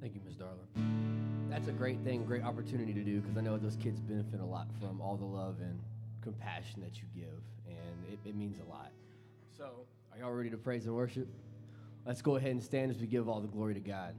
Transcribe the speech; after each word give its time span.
Thank 0.00 0.14
you, 0.14 0.20
Ms. 0.24 0.36
Darla. 0.36 1.50
That's 1.50 1.68
a 1.68 1.72
great 1.72 1.98
thing, 2.04 2.24
great 2.24 2.44
opportunity 2.44 2.92
to 2.92 3.02
do 3.02 3.20
because 3.20 3.36
I 3.36 3.40
know 3.40 3.56
those 3.56 3.76
kids 3.76 4.00
benefit 4.00 4.40
a 4.40 4.44
lot 4.44 4.68
from 4.80 5.00
all 5.00 5.16
the 5.16 5.24
love 5.24 5.56
and 5.60 5.80
compassion 6.22 6.80
that 6.82 6.98
you 6.98 7.04
give, 7.14 7.42
and 7.66 8.12
it, 8.12 8.18
it 8.28 8.36
means 8.36 8.58
a 8.60 8.70
lot. 8.70 8.92
So, 9.56 9.86
are 10.12 10.18
y'all 10.18 10.32
ready 10.32 10.50
to 10.50 10.56
praise 10.56 10.86
and 10.86 10.94
worship? 10.94 11.26
Let's 12.06 12.22
go 12.22 12.36
ahead 12.36 12.52
and 12.52 12.62
stand 12.62 12.90
as 12.90 12.98
we 12.98 13.06
give 13.06 13.28
all 13.28 13.40
the 13.40 13.48
glory 13.48 13.74
to 13.74 13.80
God. 13.80 14.14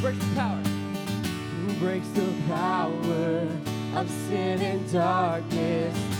Breaks 0.00 0.24
the 0.24 0.34
power? 0.34 0.56
Who 0.56 1.74
breaks 1.74 2.08
the 2.08 2.32
power 2.48 3.46
of 3.94 4.08
sin 4.08 4.62
and 4.62 4.90
darkness? 4.90 6.19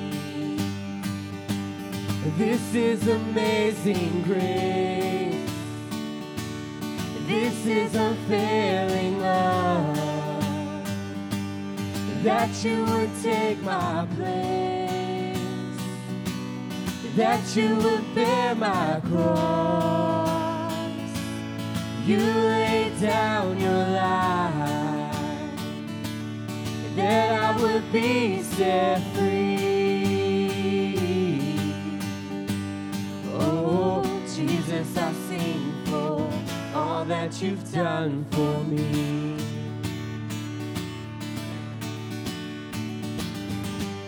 This 2.23 2.75
is 2.75 3.07
amazing 3.07 4.21
grace. 4.21 5.51
This 7.25 7.65
is 7.65 7.95
unfailing 7.95 9.19
love 9.19 9.95
that 12.23 12.63
you 12.63 12.85
would 12.85 13.09
take 13.23 13.59
my 13.63 14.07
place, 14.15 15.35
that 17.15 17.55
you 17.55 17.75
would 17.77 18.13
bear 18.13 18.53
my 18.53 19.01
cross. 19.09 20.73
You 22.05 22.19
laid 22.19 23.01
down 23.01 23.59
your 23.59 23.71
life, 23.71 25.15
that 26.95 27.57
I 27.57 27.59
would 27.59 27.91
be 27.91 28.43
set 28.43 29.01
free. 29.15 29.40
That 37.21 37.39
you've 37.39 37.71
done 37.71 38.25
for 38.31 38.63
me. 38.63 39.37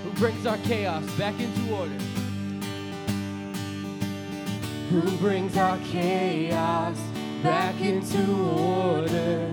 Who 0.03 0.09
brings 0.17 0.47
our 0.47 0.58
chaos 0.58 1.06
back 1.16 1.39
into 1.39 1.75
order? 1.75 2.00
who 4.89 5.02
brings 5.17 5.58
our 5.58 5.78
chaos 5.91 6.97
back 7.41 7.80
into 7.81 8.23
order, 8.59 9.47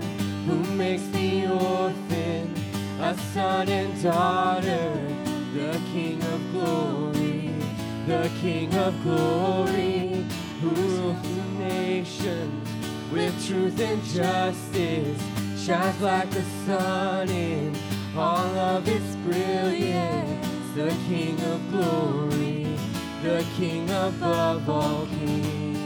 who 0.45 0.57
makes 0.75 1.03
the 1.07 1.47
orphan 1.47 2.53
a 2.99 3.17
son 3.33 3.67
and 3.69 4.03
daughter, 4.03 4.93
the 5.53 5.81
King 5.91 6.21
of 6.23 6.51
glory, 6.51 7.53
the 8.05 8.29
King 8.39 8.75
of 8.75 8.93
glory, 9.03 10.25
who 10.61 10.69
rules 10.69 11.21
the 11.21 11.65
nations 11.65 12.80
with 13.11 13.47
truth 13.47 13.79
and 13.79 14.03
justice, 14.03 15.21
shines 15.57 16.01
like 16.01 16.29
the 16.31 16.43
sun 16.65 17.29
in 17.29 17.75
all 18.15 18.57
of 18.57 18.87
its 18.87 19.15
brilliance, 19.17 20.47
the 20.75 20.95
King 21.07 21.39
of 21.41 21.71
glory 21.71 22.61
the 23.21 23.45
King 23.55 23.87
above 23.91 24.67
all 24.67 25.05
kings. 25.05 25.77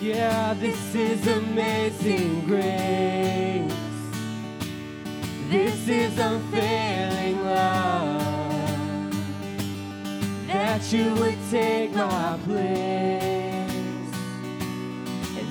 Yeah, 0.00 0.52
this 0.54 0.94
is 0.94 1.26
amazing 1.26 2.44
grace. 2.46 3.72
This 5.48 5.88
is 5.88 6.18
unfailing 6.18 7.42
love. 7.44 9.14
That 10.48 10.92
you 10.92 11.14
would 11.14 11.38
take 11.50 11.94
my 11.94 12.38
place. 12.44 13.33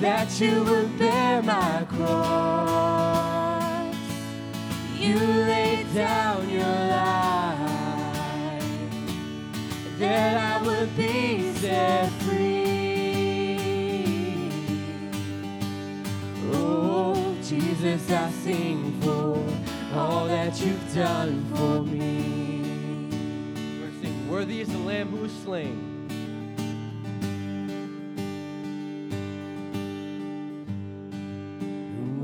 That 0.04 0.38
you 0.38 0.62
would 0.64 0.98
bear 0.98 1.42
my 1.42 1.86
cross. 1.88 3.16
You 4.98 5.16
laid 5.16 5.94
down 5.94 6.46
your 6.50 6.60
life 6.60 7.72
that 9.98 10.36
I 10.36 10.62
would 10.62 10.94
be 10.94 11.54
set 11.54 12.10
free. 12.20 13.56
Oh, 16.52 17.34
Jesus, 17.42 18.10
I 18.10 18.30
sing 18.30 19.00
for 19.00 19.42
all 19.94 20.26
that 20.26 20.60
you've 20.60 20.94
done 20.94 21.46
for 21.54 21.80
me. 21.82 23.08
We're 23.80 23.90
singing, 24.02 24.28
Worthy 24.28 24.60
is 24.60 24.68
the 24.68 24.76
Lamb 24.76 25.08
who 25.08 25.22
was 25.22 25.32
slain. 25.32 25.93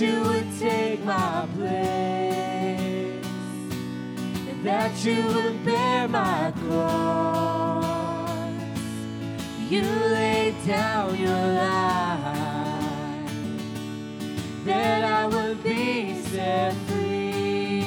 You 0.00 0.20
would 0.24 0.58
take 0.58 1.02
my 1.06 1.48
place 1.56 3.24
that 4.62 5.04
you 5.04 5.24
would 5.26 5.64
bear 5.64 6.06
my 6.08 6.52
cross. 6.68 7.84
You 9.70 9.80
laid 9.80 10.54
down 10.66 11.18
your 11.18 11.30
life 11.30 12.75
that 14.76 15.02
I 15.04 15.26
would 15.26 15.62
be 15.64 16.14
set 16.14 16.74
free. 16.88 17.82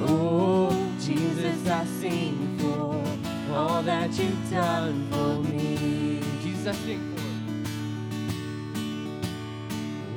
Oh, 0.00 0.70
Jesus, 1.00 1.66
I 1.66 1.84
sing 2.00 2.58
for 2.58 3.54
all 3.54 3.82
that 3.82 4.10
you've 4.18 4.50
done 4.50 5.06
for 5.10 5.42
me. 5.50 6.20
Jesus, 6.42 6.66
I 6.66 6.72
sing 6.72 7.02
for. 7.14 7.22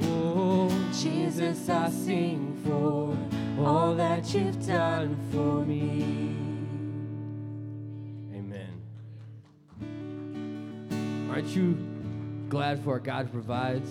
Oh, 0.08 0.70
Jesus, 1.02 1.70
I 1.70 1.90
sing 1.90 2.58
for 2.66 3.18
all 3.66 3.96
that 3.96 4.34
you've 4.34 4.66
done 4.68 5.16
for 5.32 5.66
me. 5.66 6.36
Amen. 8.38 8.74
Aren't 11.32 11.48
you 11.56 11.78
glad 12.50 12.84
for 12.84 12.94
our 12.94 13.00
God 13.00 13.32
provides? 13.32 13.90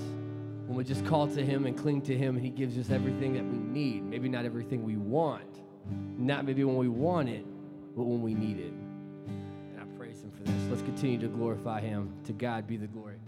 When 0.67 0.77
we 0.77 0.85
just 0.85 1.07
call 1.07 1.29
to 1.29 1.45
Him 1.45 1.65
and 1.65 1.79
cling 1.79 2.03
to 2.03 2.17
Him, 2.17 2.37
and 2.37 2.45
He 2.45 2.51
gives 2.51 2.77
us 2.77 2.91
everything 2.91 3.33
that 3.35 3.45
we 3.45 3.57
need. 3.57 4.05
Maybe 4.05 4.29
not 4.29 4.45
everything 4.45 4.85
we 4.85 4.97
want, 4.97 5.61
not 6.19 6.45
maybe 6.45 6.65
when 6.65 6.77
we 6.77 6.89
want 6.89 7.29
it, 7.29 7.47
but 7.97 8.03
when 8.03 8.21
we 8.21 8.35
need 8.35 8.59
it. 8.59 8.73
And 8.73 9.81
I 9.81 9.85
praise 9.97 10.23
Him 10.23 10.33
for 10.33 10.43
this. 10.43 10.55
Let's 10.69 10.83
continue 10.83 11.19
to 11.21 11.29
glorify 11.29 11.81
Him. 11.81 12.13
To 12.27 12.33
God 12.33 12.67
be 12.67 12.77
the 12.77 12.89
glory. 12.89 13.19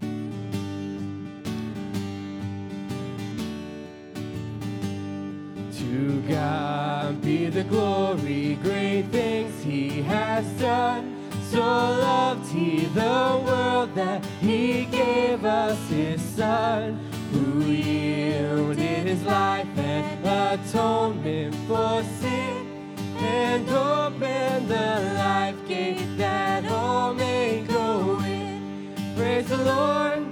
To 5.79 6.21
God 6.27 7.21
be 7.21 7.47
the 7.47 7.63
glory, 7.63 8.59
great 8.61 9.03
things 9.11 9.63
He 9.63 10.01
has 10.03 10.45
done. 10.59 11.20
So 11.51 11.59
loved 11.59 12.49
He 12.49 12.85
the 12.85 13.43
world 13.45 13.93
that 13.95 14.23
He 14.39 14.85
gave 14.85 15.43
us 15.43 15.77
His 15.89 16.21
Son, 16.21 16.97
who 17.33 17.63
yielded 17.65 18.77
His 18.79 19.21
life 19.23 19.67
and 19.75 20.25
atonement 20.25 21.53
for 21.67 22.03
sin, 22.21 22.95
and 23.17 23.69
opened 23.69 24.69
the 24.69 25.13
life 25.17 25.67
gate 25.67 26.15
that 26.15 26.71
all 26.71 27.13
may 27.13 27.65
go 27.67 28.17
in. 28.21 29.13
Praise 29.17 29.49
the 29.49 29.57
Lord. 29.57 30.25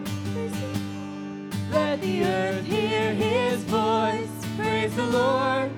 Let 1.69 1.99
the 1.99 2.23
earth 2.23 2.63
hear 2.63 3.13
His 3.13 3.61
voice. 3.65 4.29
Praise 4.55 4.95
the 4.95 5.03
Lord. 5.03 5.69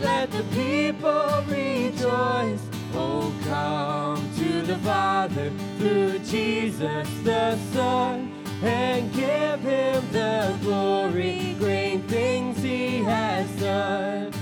Let 0.00 0.32
the 0.32 0.42
people 0.50 1.44
rejoice. 1.46 2.69
Oh, 2.94 3.32
come 3.44 4.30
to 4.38 4.62
the 4.62 4.76
Father 4.78 5.50
through 5.78 6.18
Jesus 6.20 7.08
the 7.22 7.56
Son 7.72 8.32
and 8.62 9.12
give 9.12 9.60
him 9.60 10.04
the 10.12 10.56
glory, 10.60 11.56
great 11.58 12.02
things 12.08 12.62
he 12.62 13.02
has 13.04 13.48
done. 13.60 14.32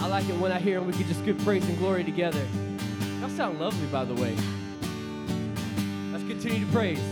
I 0.00 0.06
like 0.06 0.28
it 0.28 0.36
when 0.36 0.52
I 0.52 0.58
hear 0.58 0.78
him. 0.78 0.86
We 0.86 0.92
can 0.92 1.06
just 1.06 1.24
give 1.24 1.38
praise 1.38 1.68
and 1.68 1.76
glory 1.78 2.04
together. 2.04 2.46
Y'all 3.20 3.28
sound 3.30 3.58
lovely, 3.60 3.86
by 3.88 4.04
the 4.04 4.14
way. 4.14 4.36
Let's 6.12 6.24
continue 6.24 6.64
to 6.64 6.72
praise. 6.72 7.02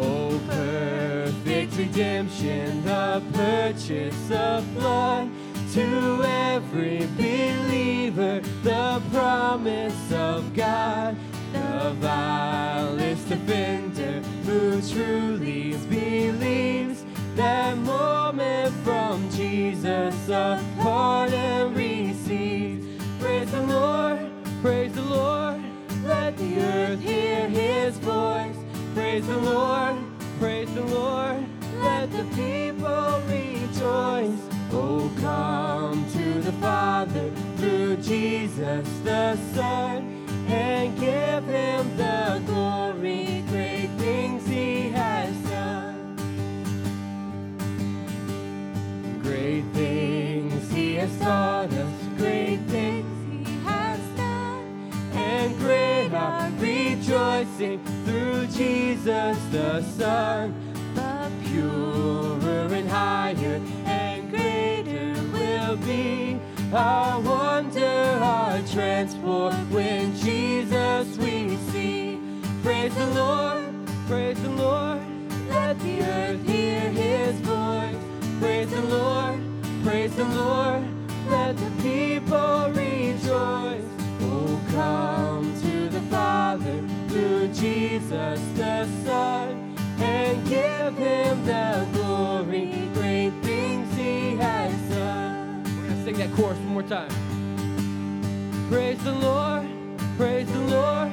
Oh, 0.00 0.40
perfect 0.46 1.76
redemption, 1.76 2.84
the 2.84 3.22
purchase 3.34 4.30
of 4.30 4.74
blood 4.74 5.30
to 5.74 6.22
every 6.24 7.06
believer, 7.16 8.40
the 8.64 9.00
promise 9.12 10.12
of 10.12 10.52
God, 10.52 11.16
the 11.52 11.94
vilest 12.00 13.30
offender 13.30 14.20
who 14.44 14.82
truly 14.82 15.76
believes 15.88 17.04
that 17.36 17.78
moment 17.78 18.74
from 18.82 19.30
Jesus 19.30 20.28
a 20.28 20.60
pardon 20.80 21.72
receives. 21.74 22.84
Praise 23.20 23.50
the 23.52 23.62
Lord, 23.62 24.28
praise 24.62 24.92
the 24.92 25.02
Lord, 25.02 25.62
let 26.04 26.36
the 26.36 26.60
earth 26.62 27.00
hear 27.00 27.48
his 27.48 27.96
voice. 27.98 28.56
Praise 28.94 29.24
the 29.24 29.36
Lord, 29.36 29.99
Jesus 38.10 38.88
the 39.04 39.36
Son 39.54 40.26
and 40.48 40.98
give 40.98 41.44
him 41.44 41.96
the 41.96 42.42
glory, 42.44 43.44
great 43.46 43.88
things 43.98 44.44
he 44.48 44.88
has 44.88 45.32
done. 45.48 46.16
Great 49.22 49.62
things 49.72 50.72
he 50.72 50.96
has 50.96 51.16
taught 51.20 51.72
us, 51.72 51.92
great 52.16 52.58
things 52.66 53.06
he 53.30 53.44
has 53.62 54.00
done, 54.16 54.90
and 55.14 55.56
great 55.58 56.12
our 56.12 56.50
rejoicing 56.58 57.80
through 58.04 58.44
Jesus 58.48 59.38
the 59.52 59.82
Son. 59.96 60.52
But 60.96 61.30
purer 61.44 62.74
and 62.74 62.88
higher 62.88 63.60
and 63.84 64.30
greater 64.30 65.14
will 65.32 65.76
be 65.76 66.40
our 66.72 67.09
when 69.48 70.14
Jesus 70.16 71.16
we 71.16 71.56
see. 71.72 72.20
Praise 72.62 72.94
the 72.94 73.06
Lord, 73.06 73.72
praise 74.06 74.40
the 74.42 74.50
Lord, 74.50 75.00
let 75.48 75.78
the 75.80 76.02
earth 76.02 76.46
hear 76.46 76.80
his 76.90 77.34
voice. 77.40 77.96
Praise 78.38 78.70
the 78.70 78.82
Lord, 78.82 79.40
praise 79.82 80.14
the 80.14 80.24
Lord, 80.24 80.84
let 81.30 81.56
the 81.56 81.70
people 81.82 82.70
rejoice. 82.72 83.84
Oh, 84.22 84.60
come 84.72 85.60
to 85.62 85.88
the 85.88 86.02
Father 86.10 86.84
through 87.08 87.48
Jesus 87.48 88.40
the 88.56 88.86
Son 89.04 89.74
and 89.98 90.46
give 90.48 90.96
him 90.96 91.44
the 91.46 91.86
glory, 91.94 92.88
great 92.94 93.30
things 93.42 93.96
he 93.96 94.36
has 94.36 94.72
done. 94.90 95.62
We're 95.64 95.86
going 95.86 95.96
to 95.96 96.04
sing 96.04 96.16
that 96.18 96.32
chorus 96.36 96.58
one 96.58 96.66
more 96.68 96.82
time. 96.82 97.19
Praise 98.70 99.02
the 99.02 99.10
Lord, 99.10 99.66
praise 100.16 100.46
the 100.46 100.60
Lord, 100.60 101.10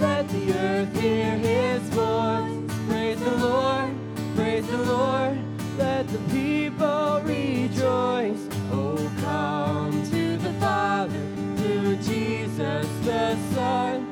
let 0.00 0.28
the 0.28 0.52
earth 0.58 1.00
hear 1.00 1.36
his 1.38 1.80
voice. 1.90 2.52
Praise 2.88 3.20
the 3.20 3.30
Lord, 3.30 3.94
praise 4.34 4.66
the 4.66 4.78
Lord, 4.78 5.38
let 5.78 6.08
the 6.08 6.18
people 6.34 7.20
rejoice. 7.22 8.48
Oh, 8.72 8.98
come 9.20 9.92
to 10.10 10.36
the 10.36 10.52
Father 10.54 11.22
through 11.58 11.94
Jesus 11.98 12.88
the 13.04 13.36
Son 13.54 14.05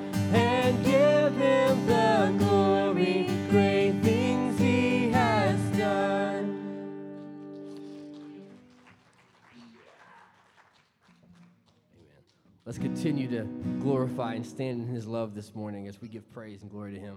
Let's 12.67 12.79
continue 12.79 13.29
to 13.29 13.45
glorify 13.83 14.33
and 14.33 14.47
stand 14.47 14.81
in 14.81 14.89
his 14.89 15.07
love 15.07 15.35
this 15.35 15.55
morning 15.55 15.87
as 15.87 16.01
we 16.01 16.09
give 16.09 16.33
praise 16.33 16.63
and 16.63 16.71
glory 16.71 16.95
to 16.95 16.99
him. 16.99 17.17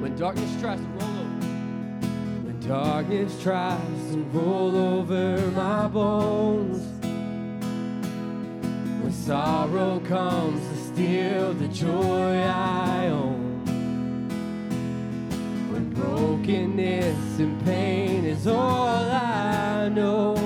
When 0.00 0.16
darkness 0.16 0.58
tries 0.58 0.80
to 0.80 0.86
roll 0.86 1.02
over, 1.02 1.46
When 2.46 2.60
darkness 2.66 3.42
tries 3.42 4.12
to 4.12 4.22
roll 4.32 4.74
over 4.74 5.36
my 5.50 5.86
bones, 5.86 6.82
when 9.02 9.12
sorrow 9.12 10.00
comes 10.00 10.66
to 10.66 10.76
steal 10.94 11.52
the 11.52 11.68
joy 11.68 12.40
I 12.40 13.08
own, 13.08 13.43
brokenness 16.14 17.40
and 17.40 17.64
pain 17.64 18.24
is 18.24 18.46
all 18.46 18.86
I 18.86 19.88
know, 19.88 20.36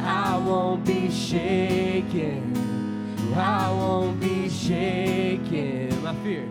I 0.00 0.36
won't 0.38 0.84
be 0.84 1.10
shaken. 1.10 2.52
I 3.36 3.70
won't 3.70 4.18
be 4.20 4.48
shaken. 4.48 6.02
my 6.02 6.14
fear, 6.24 6.48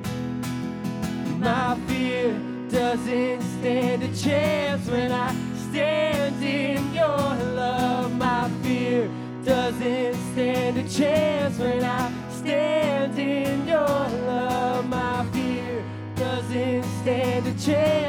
My 1.40 1.78
fear 1.88 2.40
doesn't 2.70 3.42
stand 3.42 4.04
a 4.04 4.16
chance 4.16 4.88
when 4.88 5.12
I 5.12 5.34
stand 5.70 6.42
in 6.42 6.94
your 6.94 7.18
love. 7.56 8.16
My 8.16 8.50
fear 8.64 9.10
doesn't 9.44 10.16
stand 10.32 10.78
a 10.78 10.88
chance 10.88 11.58
when 11.58 11.84
I 11.84 12.12
stand 12.30 13.20
in 13.20 13.68
your 13.68 14.00
love. 14.30 14.88
My 14.88 15.26
fear 15.34 15.84
doesn't 16.16 16.84
stand 17.02 17.48
a 17.48 17.54
chance 17.60 18.07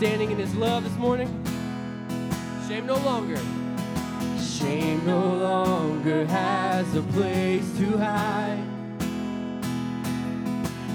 standing 0.00 0.30
in 0.30 0.38
his 0.38 0.54
love 0.54 0.82
this 0.82 0.96
morning? 0.96 1.28
Shame 2.66 2.86
no 2.86 2.96
longer. 3.00 3.36
Shame 4.40 5.04
no 5.04 5.20
longer 5.20 6.24
has 6.24 6.94
a 6.94 7.02
place 7.02 7.70
to 7.76 7.98
hide. 7.98 8.64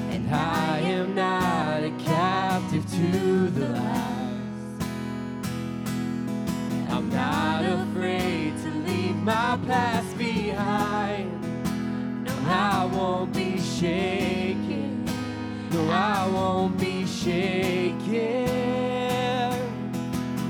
And 0.09 0.27
I 0.33 0.79
am 0.79 1.13
not 1.13 1.83
a 1.83 1.91
captive 2.03 2.83
to 2.93 3.49
the 3.51 3.67
lies. 3.67 4.83
I'm 6.89 7.07
not 7.11 7.63
afraid 7.63 8.57
to 8.63 8.71
leave 8.89 9.17
my 9.17 9.59
past 9.67 10.17
behind. 10.17 11.29
No, 12.23 12.33
I 12.47 12.89
won't 12.91 13.31
be 13.33 13.59
shaken. 13.59 15.05
No, 15.69 15.91
I 15.91 16.27
won't 16.27 16.79
be 16.79 17.05
shaken 17.05 18.64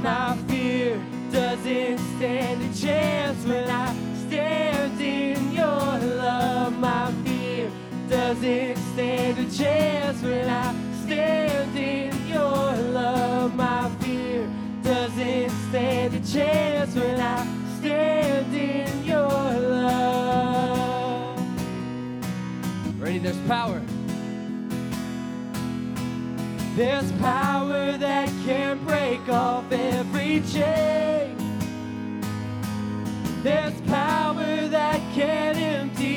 my 0.05 0.38
fear 0.47 1.01
doesn't 1.31 1.97
stand 1.97 2.62
a 2.62 2.79
chance 2.79 3.43
when 3.43 3.67
I 3.67 3.91
stand 4.27 5.01
in 5.01 5.51
your 5.51 5.65
love. 5.65 6.77
My 6.77 7.12
fear 7.24 7.71
doesn't 8.07 8.77
stand 8.93 9.39
a 9.39 9.51
chance 9.51 10.21
when 10.21 10.47
I 10.47 10.75
stand 11.03 11.75
in 11.75 12.27
your 12.27 12.75
love. 12.93 13.55
My 13.55 13.89
fear 14.01 14.47
doesn't 14.83 15.50
stand 15.69 16.13
a 16.13 16.19
chance 16.19 16.93
when 16.93 17.19
I 17.19 17.43
stand 17.79 18.53
in 18.53 19.05
your 19.05 19.19
love. 19.81 21.39
Ready, 23.00 23.17
there's 23.17 23.39
power. 23.47 23.81
There's 26.75 27.10
power 27.13 27.98
that 27.98 28.27
can 28.46 28.84
break 28.84 29.29
off 29.29 29.72
every 29.72 30.41
chain. 30.41 31.38
There's 33.44 33.79
power 33.84 34.67
that 34.67 35.00
can 35.13 35.55
empty 35.55 36.14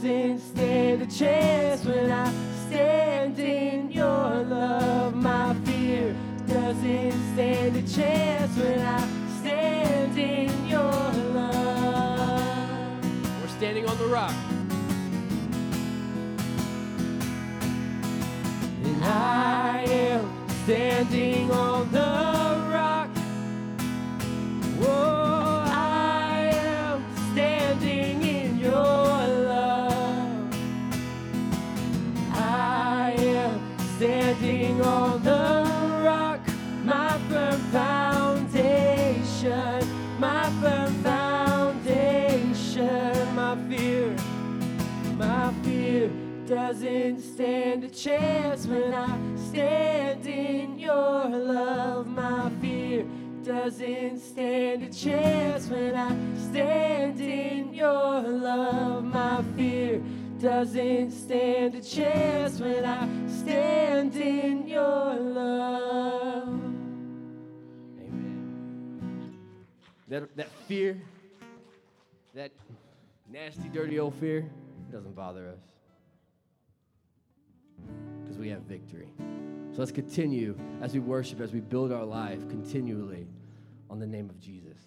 doesn't 0.00 0.38
stand 0.38 1.02
a 1.02 1.06
chance 1.06 1.84
when 1.84 2.12
I 2.12 2.32
stand 2.68 3.36
in 3.40 3.90
your 3.90 4.04
love. 4.04 5.12
My 5.16 5.54
fear 5.64 6.14
doesn't 6.46 7.34
stand 7.34 7.76
a 7.76 7.82
chance 7.82 8.56
when 8.56 8.78
I 8.78 9.00
stand 9.40 10.16
in 10.16 10.68
your 10.68 10.92
love. 11.34 12.40
We're 13.42 13.48
standing 13.48 13.88
on 13.88 13.98
the 13.98 14.06
rock. 14.06 14.34
And 18.84 19.04
I 19.04 19.84
am 19.88 20.48
standing 20.62 21.50
on 21.50 21.77
stand 47.38 47.84
a 47.84 47.88
chance 47.88 48.66
when 48.66 48.92
I 48.92 49.16
stand 49.36 50.26
in 50.26 50.76
your 50.76 51.28
love. 51.28 52.08
My 52.08 52.50
fear 52.60 53.06
doesn't 53.44 54.18
stand 54.18 54.82
a 54.82 54.92
chance 54.92 55.68
when 55.68 55.94
I 55.94 56.08
stand 56.50 57.20
in 57.20 57.72
your 57.72 58.22
love. 58.22 59.04
My 59.04 59.44
fear 59.56 60.02
doesn't 60.40 61.12
stand 61.12 61.76
a 61.76 61.80
chance 61.80 62.58
when 62.58 62.84
I 62.84 63.06
stand 63.28 64.16
in 64.16 64.66
your 64.66 65.14
love. 65.14 66.48
Amen. 68.00 69.38
That, 70.08 70.36
that 70.36 70.50
fear, 70.66 71.00
that 72.34 72.50
nasty, 73.30 73.68
dirty 73.68 74.00
old 74.00 74.16
fear, 74.16 74.50
doesn't 74.90 75.14
bother 75.14 75.50
us 75.50 75.77
have 78.48 78.62
victory. 78.62 79.08
So 79.72 79.78
let's 79.78 79.92
continue 79.92 80.58
as 80.80 80.94
we 80.94 81.00
worship, 81.00 81.40
as 81.40 81.52
we 81.52 81.60
build 81.60 81.92
our 81.92 82.04
life 82.04 82.48
continually 82.48 83.26
on 83.90 83.98
the 83.98 84.06
name 84.06 84.28
of 84.28 84.40
Jesus. 84.40 84.78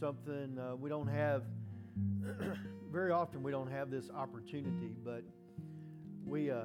Something 0.00 0.58
uh, 0.58 0.74
we 0.74 0.88
don't 0.88 1.08
have 1.08 1.42
very 2.90 3.12
often. 3.12 3.42
We 3.42 3.50
don't 3.50 3.70
have 3.70 3.90
this 3.90 4.08
opportunity, 4.10 4.96
but 5.04 5.22
we 6.24 6.50
uh, 6.50 6.62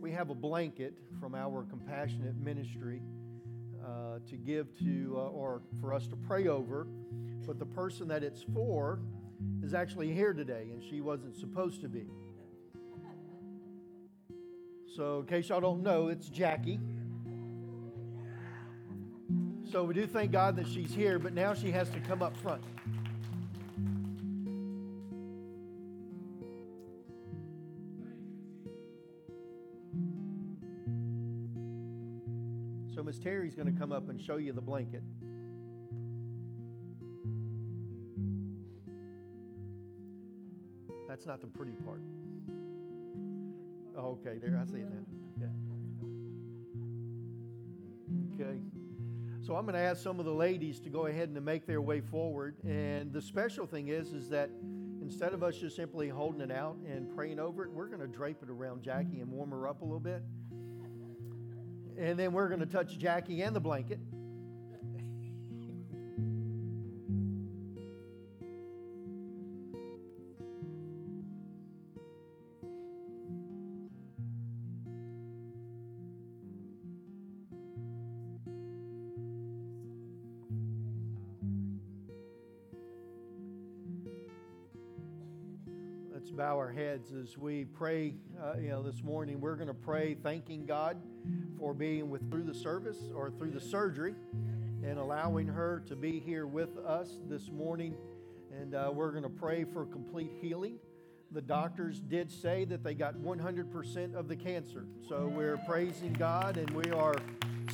we 0.00 0.12
have 0.12 0.28
a 0.28 0.34
blanket 0.34 0.94
from 1.18 1.34
our 1.34 1.64
compassionate 1.64 2.36
ministry 2.36 3.00
uh, 3.82 4.18
to 4.28 4.36
give 4.36 4.78
to 4.80 5.14
uh, 5.16 5.20
or 5.20 5.62
for 5.80 5.94
us 5.94 6.06
to 6.08 6.16
pray 6.16 6.46
over. 6.48 6.86
But 7.46 7.58
the 7.58 7.66
person 7.66 8.06
that 8.08 8.22
it's 8.22 8.42
for 8.52 9.00
is 9.62 9.72
actually 9.72 10.12
here 10.12 10.34
today, 10.34 10.68
and 10.70 10.82
she 10.82 11.00
wasn't 11.00 11.36
supposed 11.36 11.80
to 11.80 11.88
be. 11.88 12.06
So, 14.94 15.20
in 15.20 15.26
case 15.26 15.48
y'all 15.48 15.60
don't 15.60 15.82
know, 15.82 16.08
it's 16.08 16.28
Jackie. 16.28 16.78
So, 19.74 19.82
we 19.82 19.92
do 19.92 20.06
thank 20.06 20.30
God 20.30 20.54
that 20.54 20.68
she's 20.68 20.94
here, 20.94 21.18
but 21.18 21.34
now 21.34 21.52
she 21.52 21.72
has 21.72 21.90
to 21.90 21.98
come 21.98 22.22
up 22.22 22.36
front. 22.36 22.62
So, 32.94 33.02
Miss 33.02 33.18
Terry's 33.18 33.56
going 33.56 33.66
to 33.66 33.76
come 33.76 33.90
up 33.90 34.08
and 34.08 34.20
show 34.20 34.36
you 34.36 34.52
the 34.52 34.60
blanket. 34.60 35.02
That's 41.08 41.26
not 41.26 41.40
the 41.40 41.48
pretty 41.48 41.72
part. 41.84 42.00
Okay, 43.98 44.38
there, 44.40 44.56
I 44.56 44.66
see 44.70 44.78
it 44.78 44.88
now. 44.88 45.04
Yeah. 45.40 45.48
Okay. 48.40 48.60
So 49.44 49.54
I'm 49.56 49.66
going 49.66 49.74
to 49.74 49.80
ask 49.80 50.02
some 50.02 50.18
of 50.18 50.24
the 50.24 50.32
ladies 50.32 50.80
to 50.80 50.88
go 50.88 51.04
ahead 51.04 51.28
and 51.28 51.44
make 51.44 51.66
their 51.66 51.82
way 51.82 52.00
forward. 52.00 52.56
And 52.64 53.12
the 53.12 53.20
special 53.20 53.66
thing 53.66 53.88
is, 53.88 54.14
is 54.14 54.30
that 54.30 54.48
instead 55.02 55.34
of 55.34 55.42
us 55.42 55.58
just 55.58 55.76
simply 55.76 56.08
holding 56.08 56.40
it 56.40 56.50
out 56.50 56.78
and 56.90 57.14
praying 57.14 57.38
over 57.38 57.62
it, 57.62 57.70
we're 57.70 57.88
going 57.88 58.00
to 58.00 58.06
drape 58.06 58.38
it 58.42 58.48
around 58.48 58.82
Jackie 58.82 59.20
and 59.20 59.30
warm 59.30 59.50
her 59.50 59.68
up 59.68 59.82
a 59.82 59.84
little 59.84 60.00
bit. 60.00 60.22
And 61.98 62.18
then 62.18 62.32
we're 62.32 62.48
going 62.48 62.60
to 62.60 62.66
touch 62.66 62.98
Jackie 62.98 63.42
and 63.42 63.54
the 63.54 63.60
blanket. 63.60 64.00
Heads 87.04 87.12
as 87.12 87.38
we 87.38 87.64
pray. 87.64 88.14
Uh, 88.40 88.54
you 88.60 88.68
know, 88.68 88.82
this 88.82 89.02
morning 89.02 89.40
we're 89.40 89.56
going 89.56 89.68
to 89.68 89.74
pray 89.74 90.14
thanking 90.22 90.64
God 90.66 90.96
for 91.58 91.74
being 91.74 92.10
with 92.10 92.30
through 92.30 92.44
the 92.44 92.54
service 92.54 92.98
or 93.14 93.30
through 93.30 93.50
the 93.50 93.60
surgery 93.60 94.14
and 94.82 94.98
allowing 94.98 95.46
her 95.46 95.82
to 95.88 95.96
be 95.96 96.20
here 96.20 96.46
with 96.46 96.76
us 96.78 97.18
this 97.28 97.50
morning. 97.50 97.94
And 98.52 98.74
uh, 98.74 98.90
we're 98.92 99.10
going 99.10 99.24
to 99.24 99.28
pray 99.28 99.64
for 99.64 99.86
complete 99.86 100.32
healing. 100.40 100.78
The 101.32 101.42
doctors 101.42 102.00
did 102.00 102.30
say 102.30 102.64
that 102.66 102.84
they 102.84 102.94
got 102.94 103.14
100% 103.14 104.14
of 104.14 104.28
the 104.28 104.36
cancer. 104.36 104.86
So 105.08 105.26
we're 105.26 105.58
praising 105.66 106.12
God 106.12 106.56
and 106.56 106.70
we 106.70 106.90
are 106.90 107.16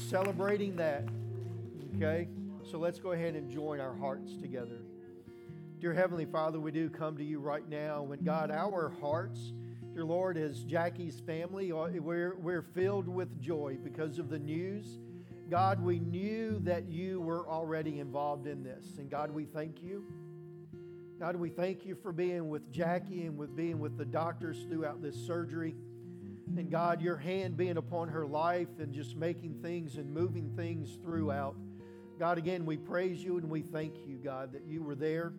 celebrating 0.09 0.77
that. 0.77 1.05
Okay? 1.97 2.29
So 2.71 2.79
let's 2.79 2.99
go 2.99 3.12
ahead 3.12 3.35
and 3.35 3.51
join 3.51 3.81
our 3.81 3.95
hearts 3.95 4.37
together. 4.40 4.79
Dear 5.81 5.95
Heavenly 5.95 6.27
Father, 6.27 6.61
we 6.61 6.73
do 6.73 6.90
come 6.90 7.16
to 7.16 7.25
you 7.25 7.38
right 7.38 7.66
now. 7.66 8.03
When 8.03 8.23
God, 8.23 8.51
our 8.51 8.93
hearts, 9.01 9.55
dear 9.95 10.05
Lord, 10.05 10.37
as 10.37 10.62
Jackie's 10.64 11.21
family, 11.21 11.73
uh, 11.73 11.88
we're, 12.03 12.37
we're 12.37 12.61
filled 12.61 13.09
with 13.09 13.40
joy 13.40 13.79
because 13.83 14.19
of 14.19 14.29
the 14.29 14.38
news. 14.38 14.99
God, 15.49 15.83
we 15.83 15.99
knew 15.99 16.59
that 16.64 16.90
you 16.90 17.23
were 17.23 17.49
already 17.49 17.99
involved 17.99 18.47
in 18.47 18.62
this. 18.62 18.99
And 18.99 19.11
God, 19.11 19.31
we 19.31 19.47
thank 19.47 19.83
you. 19.83 20.05
God, 21.19 21.35
we 21.37 21.49
thank 21.49 21.87
you 21.87 21.95
for 21.95 22.12
being 22.12 22.51
with 22.51 22.71
Jackie 22.71 23.25
and 23.25 23.38
with 23.38 23.57
being 23.57 23.79
with 23.79 23.97
the 23.97 24.05
doctors 24.05 24.66
throughout 24.69 25.01
this 25.01 25.16
surgery. 25.16 25.75
And 26.59 26.71
God, 26.71 27.01
your 27.01 27.16
hand 27.16 27.57
being 27.57 27.79
upon 27.79 28.09
her 28.09 28.27
life 28.27 28.69
and 28.81 28.93
just 28.93 29.16
making 29.16 29.62
things 29.62 29.97
and 29.97 30.12
moving 30.12 30.53
things 30.55 30.99
throughout. 31.03 31.57
God, 32.19 32.37
again, 32.37 32.66
we 32.66 32.77
praise 32.77 33.25
you 33.25 33.38
and 33.38 33.49
we 33.49 33.62
thank 33.62 33.95
you, 34.07 34.19
God, 34.23 34.53
that 34.53 34.66
you 34.66 34.83
were 34.83 34.95
there. 34.95 35.33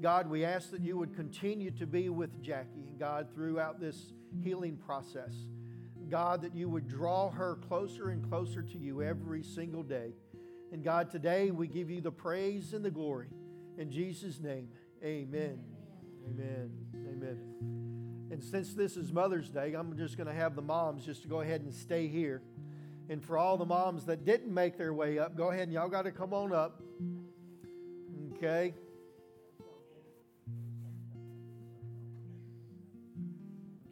God, 0.00 0.30
we 0.30 0.44
ask 0.44 0.70
that 0.70 0.80
you 0.80 0.96
would 0.96 1.14
continue 1.14 1.70
to 1.72 1.86
be 1.86 2.08
with 2.08 2.42
Jackie 2.42 2.92
God 2.98 3.28
throughout 3.34 3.80
this 3.80 4.12
healing 4.42 4.76
process. 4.76 5.34
God, 6.08 6.42
that 6.42 6.54
you 6.54 6.68
would 6.68 6.88
draw 6.88 7.30
her 7.30 7.56
closer 7.68 8.10
and 8.10 8.26
closer 8.28 8.62
to 8.62 8.78
you 8.78 9.02
every 9.02 9.42
single 9.42 9.82
day. 9.82 10.12
And 10.72 10.82
God, 10.82 11.10
today 11.10 11.50
we 11.50 11.66
give 11.66 11.90
you 11.90 12.00
the 12.00 12.12
praise 12.12 12.72
and 12.72 12.84
the 12.84 12.90
glory. 12.90 13.28
In 13.76 13.90
Jesus' 13.90 14.40
name, 14.40 14.68
amen. 15.04 15.60
Amen. 16.26 16.70
Amen. 16.94 18.28
And 18.30 18.42
since 18.42 18.74
this 18.74 18.96
is 18.96 19.12
Mother's 19.12 19.48
Day, 19.48 19.74
I'm 19.74 19.96
just 19.96 20.16
going 20.16 20.26
to 20.26 20.34
have 20.34 20.54
the 20.54 20.62
moms 20.62 21.04
just 21.04 21.22
to 21.22 21.28
go 21.28 21.40
ahead 21.40 21.62
and 21.62 21.72
stay 21.72 22.08
here. 22.08 22.42
And 23.08 23.24
for 23.24 23.38
all 23.38 23.56
the 23.56 23.64
moms 23.64 24.04
that 24.06 24.24
didn't 24.24 24.52
make 24.52 24.76
their 24.76 24.92
way 24.92 25.18
up, 25.18 25.36
go 25.36 25.50
ahead 25.50 25.64
and 25.64 25.72
y'all 25.72 25.88
got 25.88 26.02
to 26.02 26.12
come 26.12 26.34
on 26.34 26.52
up. 26.52 26.82
Okay. 28.34 28.74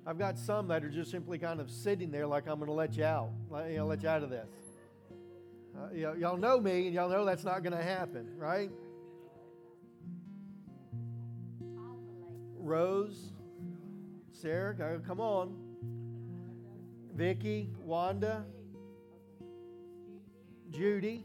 I've 0.07 0.19
got 0.19 0.39
some 0.39 0.69
that 0.69 0.85
are 0.85 0.89
just 0.89 1.11
simply 1.11 1.37
kind 1.37 1.61
of 1.61 1.69
sitting 1.69 2.13
there 2.13 2.29
like 2.29 2.47
I'm 2.47 2.59
going 2.59 2.69
to 2.69 2.73
let 2.73 2.97
you 2.97 3.05
out, 3.05 3.31
like, 3.51 3.73
you 3.73 3.79
know, 3.79 3.87
let 3.87 4.03
you 4.05 4.09
out 4.09 4.23
of 4.23 4.31
this. 4.31 4.49
Uh, 5.77 5.93
you 5.93 6.03
know, 6.03 6.13
y'all 6.15 6.37
know 6.37 6.61
me, 6.61 6.87
and 6.87 6.95
y'all 6.95 7.09
know 7.09 7.25
that's 7.25 7.43
not 7.43 7.65
going 7.65 7.77
to 7.77 7.83
happen, 7.83 8.29
right? 8.39 8.71
Rose, 12.55 13.33
Sarah, 14.33 15.01
come 15.05 15.21
on. 15.21 15.57
Vicky, 17.13 17.71
Wanda, 17.81 18.45
Judy. 20.71 21.25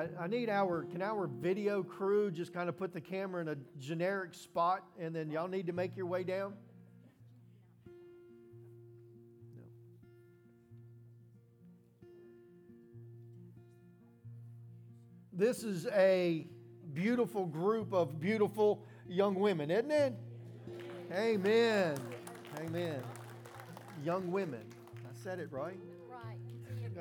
I, 0.00 0.24
I, 0.24 0.26
need 0.28 0.48
our, 0.48 0.84
can 0.84 1.02
our 1.02 1.26
video 1.26 1.82
crew 1.82 2.30
just 2.30 2.54
kind 2.54 2.70
of 2.70 2.78
put 2.78 2.94
the 2.94 3.00
camera 3.02 3.42
in 3.42 3.48
a 3.48 3.56
generic 3.78 4.32
spot 4.32 4.82
and 4.98 5.14
then 5.14 5.30
y'all 5.30 5.48
need 5.48 5.66
to 5.66 5.74
make 5.74 5.94
your 5.94 6.06
way 6.06 6.24
down? 6.24 6.54
No. 9.54 9.62
This 15.34 15.64
is 15.64 15.86
a 15.88 16.46
beautiful 16.94 17.44
group 17.44 17.92
of 17.92 18.18
beautiful 18.18 18.82
young 19.06 19.34
women, 19.34 19.70
isn't 19.70 19.90
it? 19.90 20.14
Amen. 21.12 21.98
Amen. 22.58 23.02
Young 24.02 24.32
women. 24.32 24.62
I 25.04 25.22
said 25.22 25.40
it 25.40 25.48
right? 25.50 25.76
Right. 26.08 26.38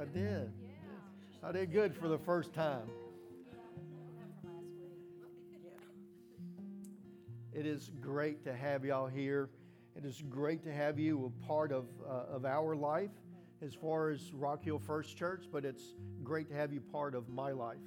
I 0.02 0.06
did. 0.06 0.52
I 1.42 1.54
did 1.54 1.72
good 1.72 1.96
for 1.96 2.10
the 2.10 2.18
first 2.18 2.54
time. 2.54 2.90
It 7.54 7.66
is 7.66 7.92
great 8.02 8.44
to 8.44 8.54
have 8.54 8.84
y'all 8.84 9.08
here. 9.08 9.50
It 9.96 10.04
is 10.04 10.22
great 10.30 10.64
to 10.66 10.74
have 10.74 11.00
you 11.00 11.26
a 11.26 11.48
part 11.48 11.72
of, 11.72 11.86
uh, 12.06 12.36
of 12.36 12.46
our 12.46 12.76
life 12.76 13.12
as 13.62 13.74
far 13.74 14.10
as 14.10 14.34
Rock 14.34 14.66
Hill 14.66 14.80
First 14.80 15.16
Church, 15.16 15.46
but 15.50 15.64
it's 15.64 15.94
great 16.24 16.50
to 16.50 16.56
have 16.56 16.74
you 16.74 16.82
part 16.82 17.16
of 17.16 17.30
my 17.30 17.52
life. 17.52 17.78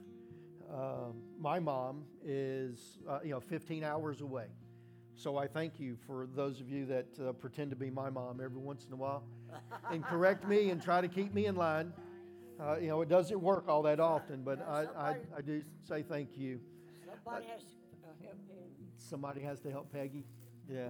Uh, 0.72 1.12
my 1.38 1.60
mom 1.60 2.04
is, 2.24 2.98
uh, 3.06 3.18
you 3.22 3.30
know, 3.30 3.40
15 3.40 3.84
hours 3.84 4.22
away. 4.22 4.46
So 5.14 5.36
I 5.36 5.46
thank 5.46 5.78
you 5.78 5.98
for 6.06 6.26
those 6.34 6.60
of 6.60 6.70
you 6.70 6.86
that 6.86 7.06
uh, 7.20 7.32
pretend 7.32 7.68
to 7.70 7.76
be 7.76 7.90
my 7.90 8.08
mom 8.08 8.40
every 8.42 8.60
once 8.60 8.86
in 8.86 8.94
a 8.94 8.96
while 8.96 9.24
and 9.90 10.02
correct 10.02 10.48
me 10.48 10.70
and 10.70 10.82
try 10.82 11.02
to 11.02 11.08
keep 11.08 11.34
me 11.34 11.44
in 11.46 11.54
line. 11.54 11.92
Uh, 12.62 12.76
you 12.76 12.86
know, 12.86 13.02
it 13.02 13.08
doesn't 13.08 13.40
work 13.40 13.64
all 13.66 13.82
that 13.82 13.98
often, 13.98 14.42
but 14.42 14.64
I, 14.68 14.86
I, 14.96 15.16
I 15.36 15.40
do 15.44 15.62
say 15.82 16.02
thank 16.02 16.36
you. 16.36 16.60
Somebody 17.24 17.46
has 17.48 17.60
to 17.60 17.66
uh, 18.04 18.12
help 18.22 18.36
him. 18.48 18.66
Somebody 18.98 19.40
has 19.40 19.60
to 19.60 19.70
help 19.70 19.92
Peggy. 19.92 20.24
Yeah. 20.70 20.88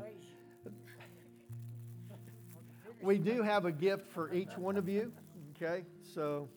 we 3.00 3.16
do 3.16 3.42
have 3.42 3.64
a 3.64 3.72
gift 3.72 4.06
for 4.12 4.32
each 4.34 4.56
one 4.58 4.76
of 4.76 4.86
you. 4.86 5.12
Okay, 5.56 5.84
so 6.02 6.48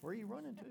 where 0.00 0.12
are 0.12 0.16
you 0.16 0.26
running 0.26 0.54
to? 0.54 0.64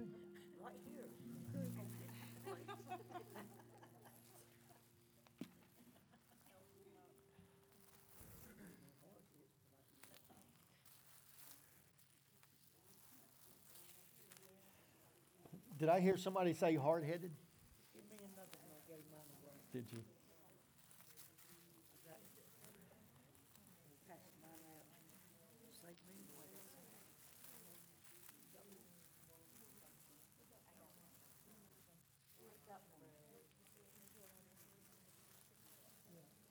Did 15.81 15.89
I 15.89 15.99
hear 15.99 16.15
somebody 16.15 16.53
say 16.53 16.75
hard 16.75 17.03
headed? 17.03 17.31
Did 19.73 19.85
you? 19.91 19.97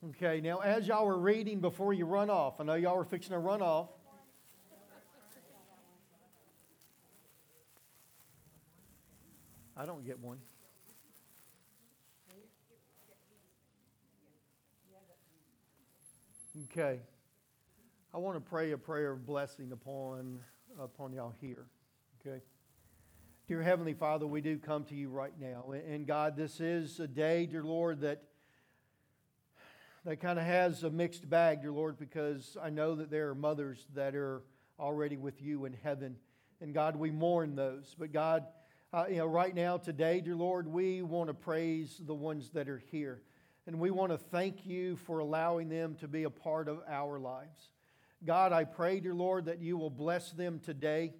Okay, 0.08 0.40
now 0.40 0.58
as 0.58 0.88
y'all 0.88 1.06
were 1.06 1.18
reading 1.18 1.60
before 1.60 1.92
you 1.92 2.04
run 2.04 2.30
off, 2.30 2.60
I 2.60 2.64
know 2.64 2.74
y'all 2.74 2.96
were 2.96 3.04
fixing 3.04 3.30
to 3.30 3.38
run 3.38 3.62
off. 3.62 3.90
I 9.80 9.86
don't 9.86 10.04
get 10.04 10.20
one. 10.20 10.36
Okay. 16.70 17.00
I 18.12 18.18
want 18.18 18.36
to 18.36 18.42
pray 18.42 18.72
a 18.72 18.76
prayer 18.76 19.12
of 19.12 19.24
blessing 19.24 19.72
upon 19.72 20.40
upon 20.78 21.14
y'all 21.14 21.32
here. 21.40 21.64
Okay. 22.20 22.42
Dear 23.48 23.62
Heavenly 23.62 23.94
Father, 23.94 24.26
we 24.26 24.42
do 24.42 24.58
come 24.58 24.84
to 24.84 24.94
you 24.94 25.08
right 25.08 25.32
now. 25.40 25.72
And 25.72 26.06
God, 26.06 26.36
this 26.36 26.60
is 26.60 27.00
a 27.00 27.08
day, 27.08 27.46
dear 27.46 27.64
Lord, 27.64 28.02
that 28.02 28.22
that 30.04 30.20
kind 30.20 30.38
of 30.38 30.44
has 30.44 30.82
a 30.82 30.90
mixed 30.90 31.30
bag, 31.30 31.62
dear 31.62 31.72
Lord, 31.72 31.98
because 31.98 32.54
I 32.62 32.68
know 32.68 32.96
that 32.96 33.10
there 33.10 33.30
are 33.30 33.34
mothers 33.34 33.86
that 33.94 34.14
are 34.14 34.42
already 34.78 35.16
with 35.16 35.40
you 35.40 35.64
in 35.64 35.72
heaven. 35.82 36.16
And 36.60 36.74
God, 36.74 36.96
we 36.96 37.10
mourn 37.10 37.56
those. 37.56 37.96
But 37.98 38.12
God, 38.12 38.44
uh, 38.92 39.04
you 39.08 39.18
know, 39.18 39.26
right 39.26 39.54
now, 39.54 39.76
today, 39.76 40.20
dear 40.20 40.34
Lord, 40.34 40.66
we 40.66 41.00
want 41.02 41.28
to 41.28 41.34
praise 41.34 42.00
the 42.04 42.14
ones 42.14 42.50
that 42.50 42.68
are 42.68 42.82
here. 42.90 43.22
And 43.68 43.78
we 43.78 43.92
want 43.92 44.10
to 44.10 44.18
thank 44.18 44.66
you 44.66 44.96
for 44.96 45.20
allowing 45.20 45.68
them 45.68 45.94
to 46.00 46.08
be 46.08 46.24
a 46.24 46.30
part 46.30 46.66
of 46.66 46.80
our 46.88 47.20
lives. 47.20 47.68
God, 48.26 48.52
I 48.52 48.64
pray, 48.64 48.98
dear 48.98 49.14
Lord, 49.14 49.44
that 49.44 49.60
you 49.60 49.76
will 49.76 49.90
bless 49.90 50.32
them 50.32 50.58
today. 50.58 51.12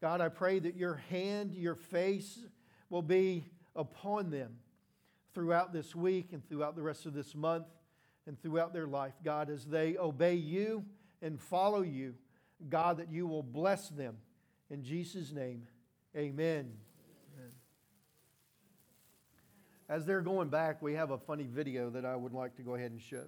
God, 0.00 0.22
I 0.22 0.30
pray 0.30 0.58
that 0.58 0.74
your 0.74 1.02
hand, 1.10 1.52
your 1.52 1.74
face 1.74 2.38
will 2.88 3.02
be 3.02 3.44
upon 3.76 4.30
them 4.30 4.56
throughout 5.34 5.70
this 5.70 5.94
week 5.94 6.28
and 6.32 6.48
throughout 6.48 6.76
the 6.76 6.82
rest 6.82 7.04
of 7.04 7.12
this 7.12 7.34
month 7.34 7.66
and 8.26 8.40
throughout 8.40 8.72
their 8.72 8.86
life, 8.86 9.12
God, 9.22 9.50
as 9.50 9.66
they 9.66 9.98
obey 9.98 10.34
you 10.34 10.82
and 11.20 11.38
follow 11.38 11.82
you. 11.82 12.14
God, 12.70 12.96
that 12.96 13.12
you 13.12 13.26
will 13.26 13.42
bless 13.42 13.90
them. 13.90 14.16
In 14.70 14.82
Jesus' 14.82 15.30
name, 15.30 15.66
amen. 16.16 16.72
As 19.88 20.04
they're 20.04 20.20
going 20.20 20.48
back, 20.48 20.82
we 20.82 20.94
have 20.94 21.10
a 21.10 21.18
funny 21.18 21.46
video 21.46 21.88
that 21.90 22.04
I 22.04 22.14
would 22.14 22.34
like 22.34 22.54
to 22.56 22.62
go 22.62 22.74
ahead 22.74 22.90
and 22.90 23.00
show. 23.00 23.24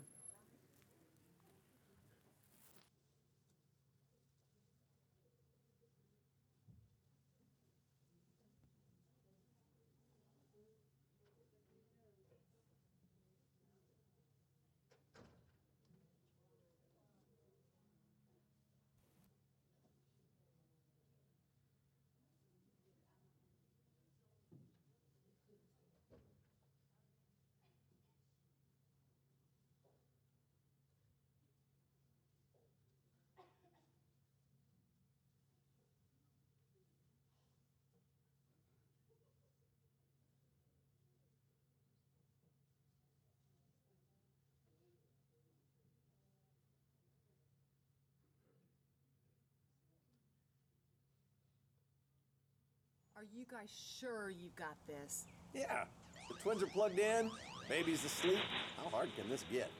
Are 53.20 53.26
you 53.36 53.44
guys 53.50 53.68
sure 54.00 54.30
you've 54.30 54.56
got 54.56 54.76
this? 54.86 55.26
Yeah, 55.52 55.84
the 56.30 56.42
twins 56.42 56.62
are 56.62 56.66
plugged 56.66 56.98
in, 56.98 57.30
baby's 57.68 58.02
asleep. 58.02 58.38
How 58.78 58.88
hard 58.88 59.10
can 59.14 59.28
this 59.28 59.44
get? 59.52 59.70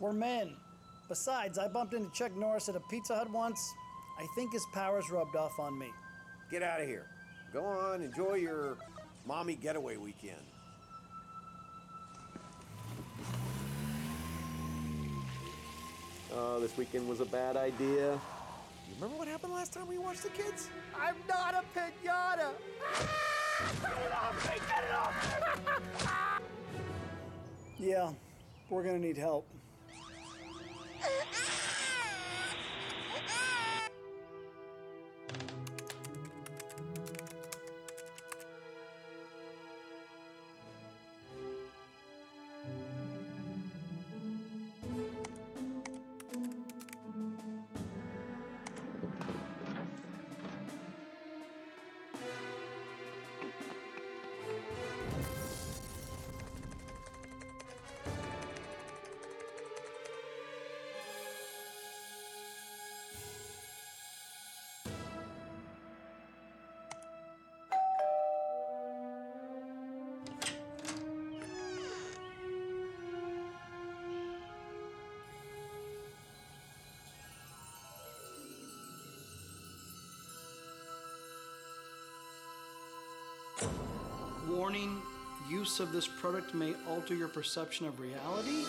We're 0.00 0.12
men. 0.12 0.54
Besides, 1.08 1.56
I 1.56 1.66
bumped 1.66 1.94
into 1.94 2.10
Chuck 2.12 2.36
Norris 2.36 2.68
at 2.68 2.76
a 2.76 2.80
Pizza 2.90 3.16
Hut 3.16 3.30
once. 3.30 3.72
I 4.18 4.26
think 4.34 4.52
his 4.52 4.66
powers 4.74 5.10
rubbed 5.10 5.34
off 5.34 5.58
on 5.58 5.78
me. 5.78 5.86
Get 6.50 6.62
out 6.62 6.82
of 6.82 6.88
here. 6.88 7.06
Go 7.54 7.64
on, 7.64 8.02
enjoy 8.02 8.34
your 8.34 8.76
mommy 9.24 9.54
getaway 9.54 9.96
weekend. 9.96 10.36
Oh, 16.34 16.60
this 16.60 16.76
weekend 16.76 17.08
was 17.08 17.20
a 17.20 17.24
bad 17.24 17.56
idea. 17.56 18.20
You 18.90 18.96
remember 18.96 19.18
what 19.18 19.28
happened 19.28 19.52
last 19.54 19.72
time 19.72 19.86
we 19.86 19.98
watched 19.98 20.24
the 20.24 20.30
kids? 20.30 20.68
I'm 20.98 21.14
not 21.28 21.54
a 21.54 21.62
pinata. 21.78 21.94
Get 22.02 22.10
out 22.10 22.38
of 22.38 23.94
here, 23.94 24.10
rock. 26.02 26.52
Yeah, 27.78 28.10
we're 28.68 28.82
gonna 28.82 28.98
need 28.98 29.16
help. 29.16 29.46
Warning 84.48 85.00
use 85.48 85.80
of 85.80 85.92
this 85.92 86.06
product 86.06 86.54
may 86.54 86.74
alter 86.88 87.14
your 87.14 87.28
perception 87.28 87.86
of 87.86 87.98
reality. 88.00 88.64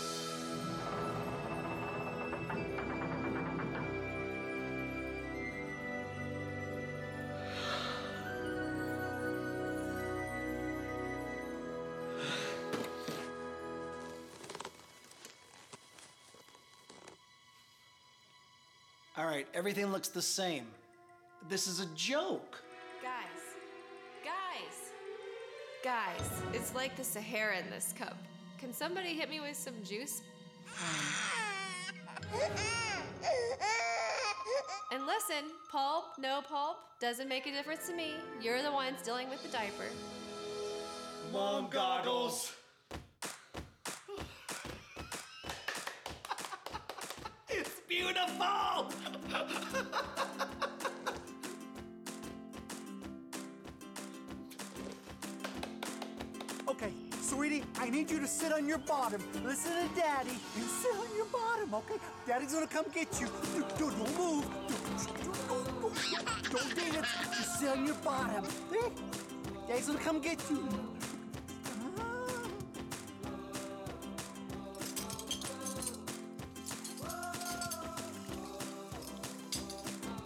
All 19.17 19.25
right, 19.25 19.45
everything 19.53 19.91
looks 19.91 20.07
the 20.07 20.21
same. 20.21 20.65
This 21.47 21.67
is 21.67 21.79
a 21.79 21.85
joke. 21.95 22.63
Guys, 25.91 26.41
it's 26.53 26.73
like 26.73 26.95
the 26.95 27.03
Sahara 27.03 27.57
in 27.57 27.69
this 27.69 27.91
cup. 27.91 28.15
Can 28.57 28.71
somebody 28.71 29.09
hit 29.09 29.29
me 29.29 29.41
with 29.41 29.57
some 29.57 29.73
juice? 29.83 30.21
And 34.93 35.05
listen, 35.07 35.45
pulp, 35.71 36.03
no 36.19 36.41
pulp, 36.41 36.75
doesn't 36.99 37.29
make 37.29 37.47
a 37.47 37.51
difference 37.51 37.87
to 37.87 37.95
me. 37.95 38.15
You're 38.41 38.61
the 38.61 38.73
ones 38.73 39.01
dealing 39.01 39.29
with 39.29 39.41
the 39.41 39.47
diaper. 39.47 39.85
Mom 41.31 41.69
goggles. 41.69 42.51
it's 47.47 47.79
beautiful. 47.87 48.91
I 57.81 57.89
need 57.89 58.11
you 58.11 58.19
to 58.19 58.27
sit 58.27 58.53
on 58.53 58.67
your 58.67 58.77
bottom. 58.77 59.19
Listen 59.43 59.71
to 59.71 59.95
Daddy 59.99 60.29
and 60.55 60.65
sit 60.65 60.93
on 60.93 61.15
your 61.17 61.25
bottom, 61.25 61.73
okay? 61.73 61.95
Daddy's 62.27 62.53
gonna 62.53 62.67
come 62.67 62.85
get 62.93 63.19
you. 63.19 63.27
Don't, 63.79 63.97
move. 64.15 64.45
Don't, 65.47 66.51
don't, 66.51 66.75
dance. 66.75 67.07
Just 67.35 67.59
sit 67.59 67.69
on 67.69 67.87
your 67.87 67.95
bottom. 67.95 68.45
Eh? 68.71 68.89
Daddy's 69.67 69.87
gonna 69.87 69.97
come 69.97 70.19
get 70.21 70.39
you. 70.51 70.57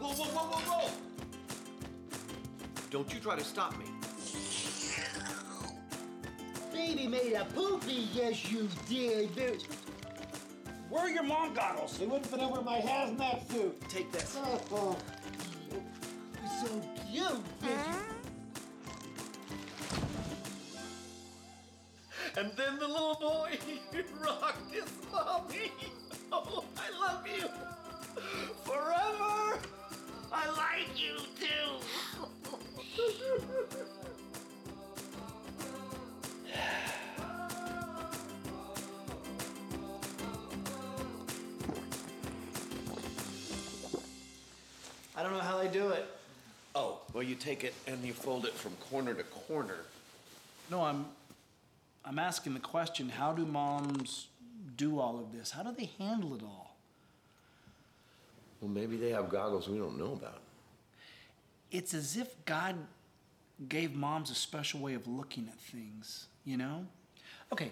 Whoa, 0.02 0.10
whoa, 0.10 0.26
whoa, 0.26 0.44
whoa, 0.52 0.82
whoa! 0.82 0.92
Don't 2.92 3.14
you 3.14 3.22
try 3.22 3.38
to 3.38 3.44
stop 3.46 3.80
me. 3.80 3.95
Made 7.24 7.34
a 7.34 7.46
poopy, 7.46 8.10
yes 8.14 8.52
you 8.52 8.68
did. 8.90 9.64
Where 10.90 11.04
are 11.04 11.10
your 11.10 11.24
mom 11.24 11.54
goggles? 11.54 11.98
They 11.98 12.06
wouldn't 12.06 12.26
fit 12.26 12.42
over 12.42 12.62
my 12.62 12.80
hazmat 12.80 13.50
suit. 13.50 13.80
Take 13.90 14.12
this. 14.12 14.38
Oh, 14.38 14.62
oh. 14.72 14.98
so 16.62 16.82
cute. 17.10 17.42
And 22.38 22.52
then 22.58 22.80
the 22.80 22.88
little 22.88 23.16
boy 23.16 23.58
rocked 24.22 24.72
his 24.74 24.92
mommy. 25.12 25.72
Oh, 26.34 26.66
I 26.78 27.00
love 27.00 27.26
you. 27.26 27.48
Forever. 28.66 29.60
I 30.34 30.50
like 30.58 31.02
you 31.02 31.18
don't 45.26 45.34
know 45.34 45.44
how 45.44 45.58
they 45.58 45.68
do 45.68 45.90
it. 45.90 46.06
Oh, 46.74 47.00
well, 47.14 47.24
you 47.24 47.36
take 47.36 47.64
it 47.64 47.74
and 47.88 48.04
you 48.04 48.14
fold 48.14 48.46
it 48.46 48.54
from 48.54 48.72
corner 48.90 49.14
to 49.14 49.24
corner. 49.24 49.78
No, 50.70 50.82
I'm 50.82 51.06
I'm 52.04 52.20
asking 52.20 52.54
the 52.54 52.60
question, 52.60 53.10
how 53.10 53.34
do 53.34 53.46
moms 53.46 54.28
do 54.78 55.00
all 55.00 55.20
of 55.20 55.32
this? 55.32 55.52
How 55.52 55.64
do 55.64 55.74
they 55.76 55.90
handle 55.98 56.36
it 56.36 56.44
all? 56.44 56.76
Well, 58.62 58.70
maybe 58.70 58.98
they 58.98 59.10
have 59.10 59.30
goggles 59.30 59.68
we 59.68 59.78
don't 59.78 59.98
know 59.98 60.14
about. 60.14 60.42
It's 61.72 61.94
as 61.94 62.16
if 62.16 62.34
God 62.46 62.76
gave 63.68 63.96
moms 63.96 64.30
a 64.30 64.36
special 64.36 64.80
way 64.82 64.94
of 64.94 65.08
looking 65.08 65.48
at 65.48 65.60
things, 65.60 66.28
you 66.46 66.58
know? 66.58 66.86
Okay, 67.52 67.72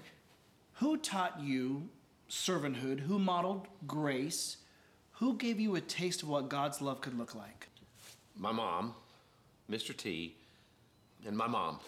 who 0.74 0.98
taught 0.98 1.40
you 1.40 1.90
servanthood? 2.30 3.02
Who 3.02 3.20
modeled 3.20 3.68
grace? 3.86 4.58
Who 5.14 5.36
gave 5.36 5.60
you 5.60 5.76
a 5.76 5.82
taste 5.82 6.24
of 6.24 6.30
what 6.30 6.50
God's 6.50 6.82
love 6.82 7.02
could 7.02 7.18
look 7.18 7.36
like? 7.36 7.68
My 8.38 8.52
mom, 8.52 8.96
Mr. 9.70 9.96
T, 9.96 10.36
and 11.26 11.38
my 11.38 11.48
mom. 11.48 11.80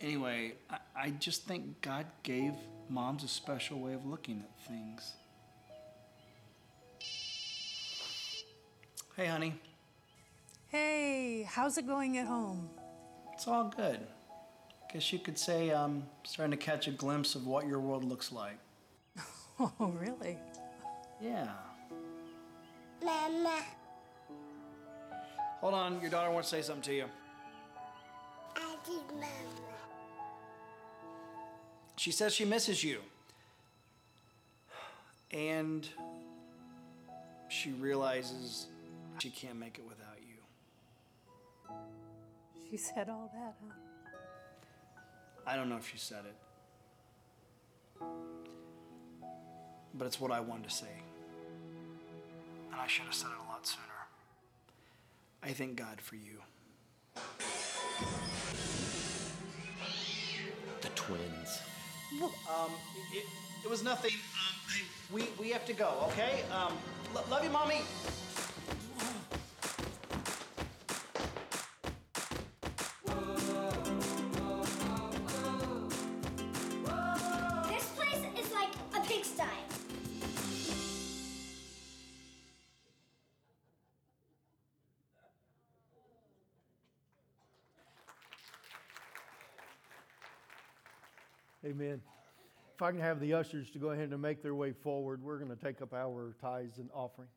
Anyway, 0.00 0.52
I, 0.68 0.78
I 0.96 1.10
just 1.10 1.44
think 1.44 1.80
God 1.80 2.06
gave 2.22 2.52
moms 2.88 3.24
a 3.24 3.28
special 3.28 3.78
way 3.80 3.94
of 3.94 4.04
looking 4.04 4.42
at 4.42 4.68
things. 4.68 5.12
Hey, 9.16 9.26
honey. 9.26 9.54
Hey, 10.68 11.48
how's 11.48 11.78
it 11.78 11.86
going 11.86 12.18
at 12.18 12.26
home? 12.26 12.68
It's 13.32 13.46
all 13.46 13.72
good. 13.76 14.00
Guess 14.92 15.12
you 15.12 15.18
could 15.18 15.38
say 15.38 15.70
I'm 15.70 16.04
starting 16.24 16.50
to 16.50 16.62
catch 16.64 16.88
a 16.88 16.90
glimpse 16.90 17.34
of 17.34 17.46
what 17.46 17.66
your 17.66 17.80
world 17.80 18.04
looks 18.04 18.30
like. 18.32 18.58
Oh, 19.60 19.94
really? 20.00 20.36
Yeah. 21.20 21.48
Mama. 23.02 23.62
Hold 25.60 25.74
on, 25.74 26.00
your 26.00 26.10
daughter 26.10 26.30
wants 26.30 26.50
to 26.50 26.56
say 26.56 26.62
something 26.62 26.82
to 26.82 26.94
you. 26.94 27.04
I 28.56 28.76
did 28.84 29.02
mama. 29.14 29.64
She 31.96 32.10
says 32.10 32.34
she 32.34 32.44
misses 32.44 32.84
you. 32.84 33.00
And 35.30 35.88
she 37.48 37.70
realizes 37.70 38.66
she 39.20 39.30
can't 39.30 39.58
make 39.58 39.78
it 39.78 39.84
without 39.88 40.18
you. 40.20 40.36
She 42.70 42.76
said 42.76 43.08
all 43.08 43.30
that, 43.32 43.54
huh? 43.62 43.74
I 45.46 45.56
don't 45.56 45.68
know 45.68 45.76
if 45.76 45.88
she 45.90 45.98
said 45.98 46.24
it. 46.26 46.36
But 49.96 50.06
it's 50.06 50.20
what 50.20 50.32
I 50.32 50.40
wanted 50.40 50.64
to 50.68 50.74
say. 50.74 50.86
And 52.72 52.80
I 52.80 52.86
should 52.86 53.04
have 53.04 53.14
said 53.14 53.28
it 53.28 53.46
a 53.46 53.50
lot 53.50 53.66
sooner. 53.66 53.82
I 55.42 55.52
thank 55.52 55.76
God 55.76 56.00
for 56.00 56.16
you. 56.16 56.40
The 60.80 60.88
twins. 60.94 61.60
Um, 62.22 62.70
it, 63.12 63.24
it 63.64 63.70
was 63.70 63.82
nothing. 63.84 64.10
Um, 64.12 64.82
we, 65.12 65.28
we 65.38 65.50
have 65.50 65.64
to 65.66 65.72
go, 65.72 65.92
okay? 66.08 66.42
Um, 66.52 66.72
lo- 67.14 67.24
love 67.30 67.44
you, 67.44 67.50
mommy. 67.50 67.82
Amen. 91.64 92.00
If 92.74 92.82
I 92.82 92.90
can 92.90 93.00
have 93.00 93.20
the 93.20 93.32
ushers 93.32 93.70
to 93.70 93.78
go 93.78 93.90
ahead 93.90 94.10
and 94.10 94.20
make 94.20 94.42
their 94.42 94.54
way 94.54 94.72
forward, 94.72 95.22
we're 95.22 95.38
going 95.38 95.56
to 95.56 95.56
take 95.56 95.80
up 95.80 95.94
our 95.94 96.34
tithes 96.42 96.78
and 96.78 96.90
offering. 96.92 97.28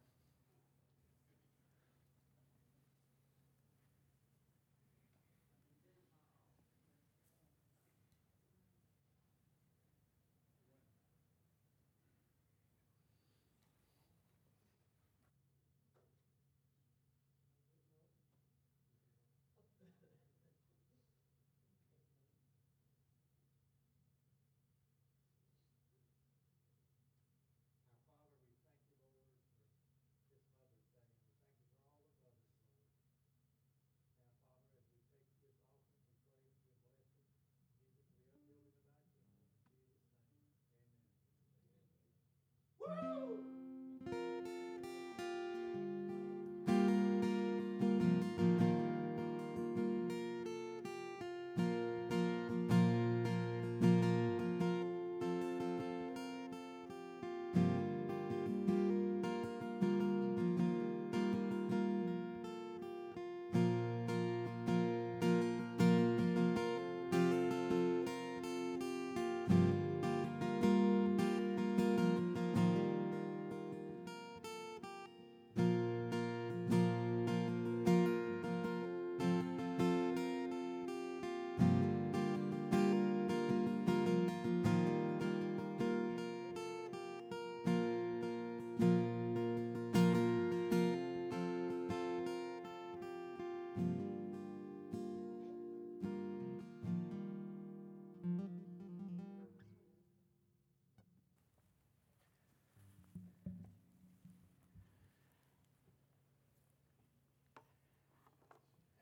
Woo! 43.18 43.57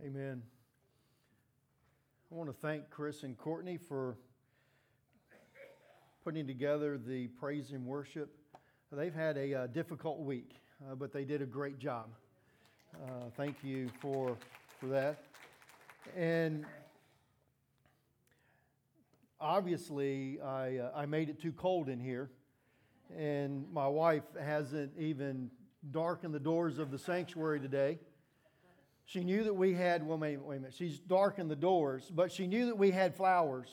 Amen. 0.05 0.43
I 2.31 2.35
want 2.35 2.47
to 2.47 2.55
thank 2.55 2.91
Chris 2.91 3.23
and 3.23 3.35
Courtney 3.35 3.77
for 3.77 4.15
putting 6.23 6.45
together 6.45 6.99
the 6.99 7.25
praise 7.39 7.71
and 7.71 7.83
worship. 7.83 8.29
They've 8.91 9.15
had 9.15 9.35
a 9.35 9.61
uh, 9.61 9.67
difficult 9.67 10.19
week, 10.19 10.57
uh, 10.83 10.93
but 10.93 11.11
they 11.11 11.23
did 11.23 11.41
a 11.41 11.45
great 11.47 11.79
job. 11.79 12.09
Uh, 12.93 13.31
thank 13.35 13.63
you 13.63 13.89
for, 13.99 14.37
for 14.79 14.85
that. 14.89 15.23
And 16.15 16.67
obviously, 19.41 20.39
I, 20.39 20.77
uh, 20.77 20.91
I 20.95 21.07
made 21.07 21.29
it 21.29 21.41
too 21.41 21.51
cold 21.51 21.89
in 21.89 21.99
here, 21.99 22.29
and 23.17 23.65
my 23.73 23.87
wife 23.87 24.21
hasn't 24.39 24.91
even 24.99 25.49
darkened 25.89 26.35
the 26.35 26.39
doors 26.39 26.77
of 26.77 26.91
the 26.91 26.99
sanctuary 26.99 27.59
today. 27.59 27.97
She 29.05 29.23
knew 29.23 29.43
that 29.43 29.53
we 29.53 29.73
had, 29.73 30.05
well, 30.05 30.17
wait, 30.17 30.37
wait 30.41 30.57
a 30.57 30.59
minute, 30.59 30.73
she's 30.75 30.99
darkened 30.99 31.49
the 31.49 31.55
doors, 31.55 32.11
but 32.13 32.31
she 32.31 32.47
knew 32.47 32.65
that 32.65 32.77
we 32.77 32.89
had 32.89 33.15
flowers, 33.15 33.67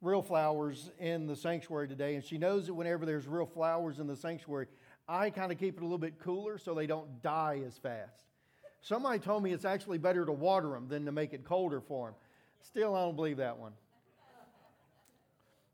real 0.00 0.22
flowers 0.22 0.90
in 0.98 1.26
the 1.26 1.34
sanctuary 1.34 1.88
today. 1.88 2.14
And 2.14 2.24
she 2.24 2.38
knows 2.38 2.66
that 2.66 2.74
whenever 2.74 3.04
there's 3.04 3.26
real 3.26 3.46
flowers 3.46 3.98
in 3.98 4.06
the 4.06 4.16
sanctuary, 4.16 4.68
I 5.08 5.30
kind 5.30 5.50
of 5.50 5.58
keep 5.58 5.76
it 5.76 5.80
a 5.80 5.84
little 5.84 5.98
bit 5.98 6.20
cooler 6.20 6.56
so 6.56 6.72
they 6.72 6.86
don't 6.86 7.20
die 7.20 7.62
as 7.66 7.76
fast. 7.78 8.22
Somebody 8.80 9.18
told 9.18 9.42
me 9.42 9.52
it's 9.52 9.64
actually 9.64 9.98
better 9.98 10.24
to 10.24 10.32
water 10.32 10.70
them 10.70 10.86
than 10.88 11.04
to 11.04 11.12
make 11.12 11.32
it 11.32 11.44
colder 11.44 11.80
for 11.80 12.06
them. 12.06 12.14
Still, 12.62 12.94
I 12.94 13.00
don't 13.00 13.16
believe 13.16 13.38
that 13.38 13.58
one. 13.58 13.72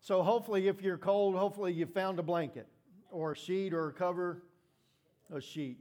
So, 0.01 0.22
hopefully, 0.22 0.68
if 0.68 0.82
you're 0.82 0.99
cold, 0.99 1.34
hopefully 1.34 1.72
you 1.72 1.84
found 1.84 2.18
a 2.18 2.22
blanket 2.22 2.66
or 3.11 3.32
a 3.32 3.36
sheet 3.36 3.74
or 3.74 3.88
a 3.88 3.92
cover, 3.92 4.42
a 5.32 5.40
sheet. 5.40 5.78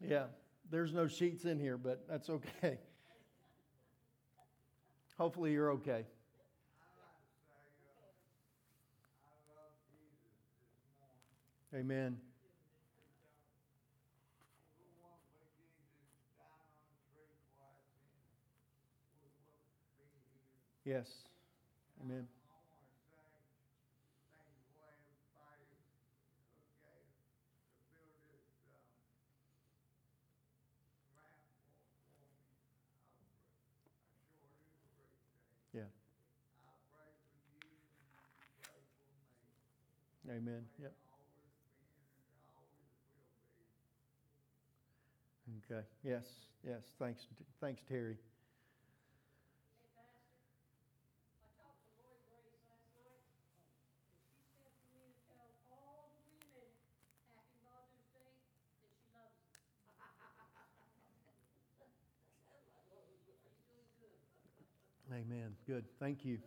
Yeah. 0.00 0.24
There's 0.70 0.92
no 0.92 1.08
sheets 1.08 1.44
in 1.44 1.58
here, 1.58 1.76
but 1.76 2.04
that's 2.08 2.30
okay. 2.30 2.78
Hopefully, 5.18 5.52
you're 5.52 5.72
okay. 5.72 6.06
Amen. 11.74 12.16
Yes. 20.84 21.08
Amen. 22.02 22.26
Amen. 40.30 40.62
Yep. 40.80 40.92
Okay. 45.70 45.80
Yes. 46.04 46.24
Yes. 46.64 46.82
Thanks. 47.00 47.26
Thanks, 47.60 47.82
Terry. 47.88 48.16
Amen. 65.12 65.56
Good. 65.66 65.84
Thank 65.98 66.24
you. 66.24 66.38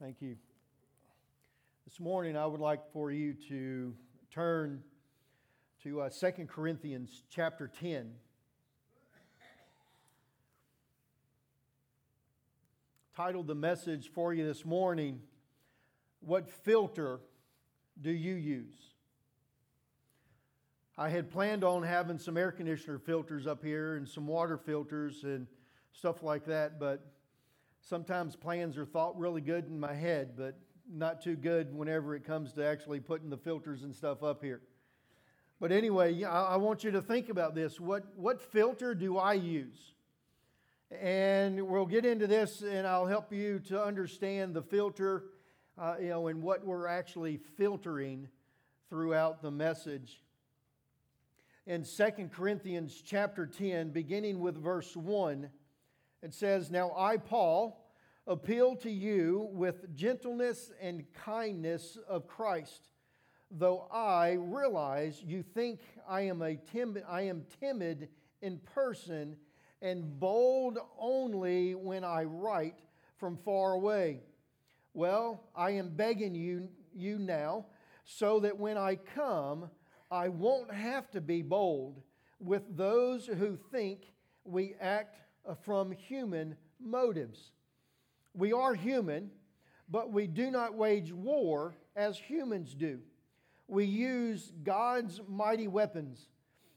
Thank 0.00 0.22
you. 0.22 0.36
This 1.88 2.00
morning, 2.00 2.36
I 2.36 2.44
would 2.44 2.60
like 2.60 2.92
for 2.92 3.10
you 3.10 3.32
to 3.48 3.94
turn 4.30 4.82
to 5.84 6.02
uh, 6.02 6.10
2 6.10 6.46
Corinthians 6.46 7.22
chapter 7.30 7.66
10. 7.66 8.10
Titled 13.16 13.46
the 13.46 13.54
message 13.54 14.10
for 14.12 14.34
you 14.34 14.46
this 14.46 14.66
morning, 14.66 15.22
What 16.20 16.50
Filter 16.50 17.20
Do 17.98 18.10
You 18.10 18.34
Use? 18.34 18.76
I 20.98 21.08
had 21.08 21.30
planned 21.30 21.64
on 21.64 21.84
having 21.84 22.18
some 22.18 22.36
air 22.36 22.52
conditioner 22.52 22.98
filters 22.98 23.46
up 23.46 23.64
here 23.64 23.96
and 23.96 24.06
some 24.06 24.26
water 24.26 24.58
filters 24.58 25.24
and 25.24 25.46
stuff 25.92 26.22
like 26.22 26.44
that, 26.44 26.78
but 26.78 27.06
sometimes 27.80 28.36
plans 28.36 28.76
are 28.76 28.84
thought 28.84 29.18
really 29.18 29.40
good 29.40 29.68
in 29.68 29.80
my 29.80 29.94
head, 29.94 30.34
but 30.36 30.58
not 30.90 31.22
too 31.22 31.36
good 31.36 31.74
whenever 31.74 32.14
it 32.14 32.24
comes 32.24 32.52
to 32.54 32.64
actually 32.64 33.00
putting 33.00 33.30
the 33.30 33.36
filters 33.36 33.82
and 33.82 33.94
stuff 33.94 34.22
up 34.22 34.42
here. 34.42 34.60
But 35.60 35.72
anyway, 35.72 36.22
I 36.22 36.56
want 36.56 36.84
you 36.84 36.92
to 36.92 37.02
think 37.02 37.28
about 37.28 37.54
this. 37.54 37.80
What, 37.80 38.04
what 38.16 38.40
filter 38.40 38.94
do 38.94 39.18
I 39.18 39.34
use? 39.34 39.94
And 40.90 41.66
we'll 41.66 41.86
get 41.86 42.06
into 42.06 42.26
this 42.26 42.62
and 42.62 42.86
I'll 42.86 43.06
help 43.06 43.32
you 43.32 43.58
to 43.68 43.82
understand 43.82 44.54
the 44.54 44.62
filter, 44.62 45.24
uh, 45.76 45.96
you 46.00 46.08
know, 46.08 46.28
and 46.28 46.42
what 46.42 46.64
we're 46.64 46.86
actually 46.86 47.38
filtering 47.56 48.28
throughout 48.88 49.42
the 49.42 49.50
message. 49.50 50.22
In 51.66 51.84
2 51.84 52.30
Corinthians 52.32 53.02
chapter 53.04 53.44
10, 53.44 53.90
beginning 53.90 54.40
with 54.40 54.56
verse 54.56 54.96
1, 54.96 55.50
it 56.22 56.32
says, 56.32 56.70
Now 56.70 56.92
I, 56.96 57.18
Paul, 57.18 57.84
appeal 58.28 58.76
to 58.76 58.90
you 58.90 59.48
with 59.52 59.96
gentleness 59.96 60.70
and 60.80 61.02
kindness 61.24 61.96
of 62.06 62.28
Christ. 62.28 62.90
Though 63.50 63.88
I 63.90 64.32
realize 64.38 65.22
you 65.26 65.42
think 65.42 65.80
I 66.06 66.20
am, 66.22 66.42
a 66.42 66.56
timid, 66.56 67.04
I 67.08 67.22
am 67.22 67.46
timid 67.58 68.10
in 68.42 68.58
person 68.58 69.36
and 69.80 70.20
bold 70.20 70.78
only 70.98 71.74
when 71.74 72.04
I 72.04 72.24
write 72.24 72.78
from 73.16 73.38
far 73.38 73.72
away. 73.72 74.20
Well, 74.92 75.42
I 75.56 75.70
am 75.70 75.88
begging 75.96 76.34
you, 76.34 76.68
you 76.94 77.18
now 77.18 77.64
so 78.04 78.40
that 78.40 78.58
when 78.58 78.76
I 78.76 78.96
come, 78.96 79.70
I 80.10 80.28
won't 80.28 80.72
have 80.72 81.10
to 81.12 81.22
be 81.22 81.40
bold 81.40 82.02
with 82.40 82.76
those 82.76 83.26
who 83.26 83.56
think 83.70 84.12
we 84.44 84.74
act 84.80 85.16
from 85.62 85.92
human 85.92 86.56
motives. 86.78 87.52
We 88.34 88.52
are 88.52 88.74
human, 88.74 89.30
but 89.88 90.12
we 90.12 90.26
do 90.26 90.50
not 90.50 90.74
wage 90.74 91.12
war 91.12 91.74
as 91.96 92.18
humans 92.18 92.74
do. 92.74 93.00
We 93.66 93.84
use 93.84 94.52
God's 94.62 95.20
mighty 95.28 95.68
weapons, 95.68 96.28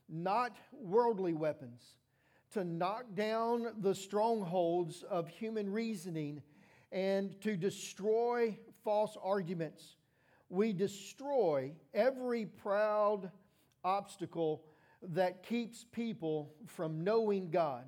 not 0.10 0.56
worldly 0.74 1.34
weapons, 1.34 1.82
to 2.54 2.64
knock 2.64 3.06
down 3.16 3.74
the 3.80 3.95
strongholds 3.95 5.04
of 5.04 5.28
human 5.30 5.72
reasoning 5.72 6.41
and 6.91 7.39
to 7.41 7.56
destroy 7.56 8.58
false 8.84 9.16
arguments. 9.22 9.95
We 10.49 10.74
destroy 10.74 11.72
every 11.93 12.45
proud 12.45 13.32
obstacle 13.84 14.64
that 15.02 15.43
keeps 15.43 15.86
people 15.91 16.54
from 16.68 17.04
knowing 17.04 17.49
God 17.49 17.86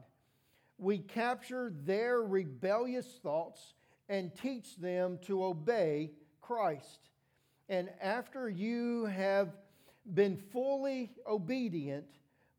we 0.77 0.99
capture 0.99 1.73
their 1.85 2.21
rebellious 2.21 3.19
thoughts 3.21 3.73
and 4.09 4.35
teach 4.35 4.75
them 4.77 5.19
to 5.23 5.43
obey 5.43 6.11
Christ. 6.41 7.09
And 7.69 7.89
after 8.01 8.49
you 8.49 9.05
have 9.05 9.55
been 10.13 10.37
fully 10.37 11.11
obedient, 11.27 12.05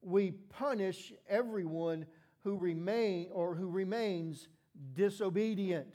we 0.01 0.33
punish 0.33 1.13
everyone 1.29 2.07
who 2.43 2.57
remain 2.57 3.29
or 3.33 3.55
who 3.55 3.69
remains 3.69 4.49
disobedient. 4.95 5.95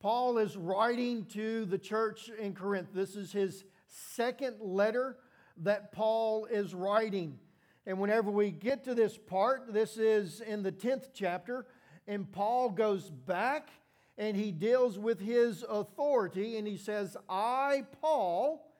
Paul 0.00 0.38
is 0.38 0.56
writing 0.56 1.24
to 1.26 1.64
the 1.64 1.78
church 1.78 2.30
in 2.38 2.54
Corinth. 2.54 2.88
This 2.92 3.16
is 3.16 3.32
his 3.32 3.64
second 3.86 4.56
letter 4.60 5.16
that 5.58 5.92
Paul 5.92 6.46
is 6.46 6.74
writing. 6.74 7.38
And 7.86 7.98
whenever 7.98 8.30
we 8.30 8.50
get 8.50 8.84
to 8.84 8.94
this 8.94 9.18
part, 9.18 9.72
this 9.72 9.98
is 9.98 10.40
in 10.40 10.62
the 10.62 10.72
10th 10.72 11.08
chapter, 11.12 11.66
and 12.06 12.30
Paul 12.30 12.70
goes 12.70 13.10
back 13.10 13.68
and 14.16 14.36
he 14.36 14.52
deals 14.52 14.98
with 14.98 15.20
his 15.20 15.64
authority 15.68 16.56
and 16.56 16.66
he 16.66 16.76
says, 16.76 17.16
I, 17.28 17.84
Paul, 18.00 18.70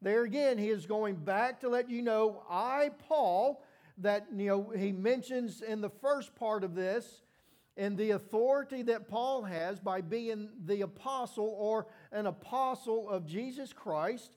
there 0.00 0.22
again, 0.22 0.58
he 0.58 0.70
is 0.70 0.86
going 0.86 1.16
back 1.16 1.60
to 1.60 1.68
let 1.68 1.90
you 1.90 2.02
know, 2.02 2.42
I, 2.48 2.90
Paul, 3.08 3.62
that 3.98 4.26
you 4.34 4.46
know 4.46 4.72
he 4.76 4.92
mentions 4.92 5.62
in 5.62 5.80
the 5.80 5.90
first 5.90 6.34
part 6.34 6.64
of 6.64 6.74
this, 6.74 7.22
and 7.76 7.96
the 7.96 8.12
authority 8.12 8.82
that 8.82 9.08
Paul 9.08 9.42
has 9.42 9.80
by 9.80 10.00
being 10.00 10.48
the 10.64 10.82
apostle 10.82 11.54
or 11.58 11.86
an 12.12 12.26
apostle 12.26 13.08
of 13.08 13.26
Jesus 13.26 13.72
Christ, 13.72 14.36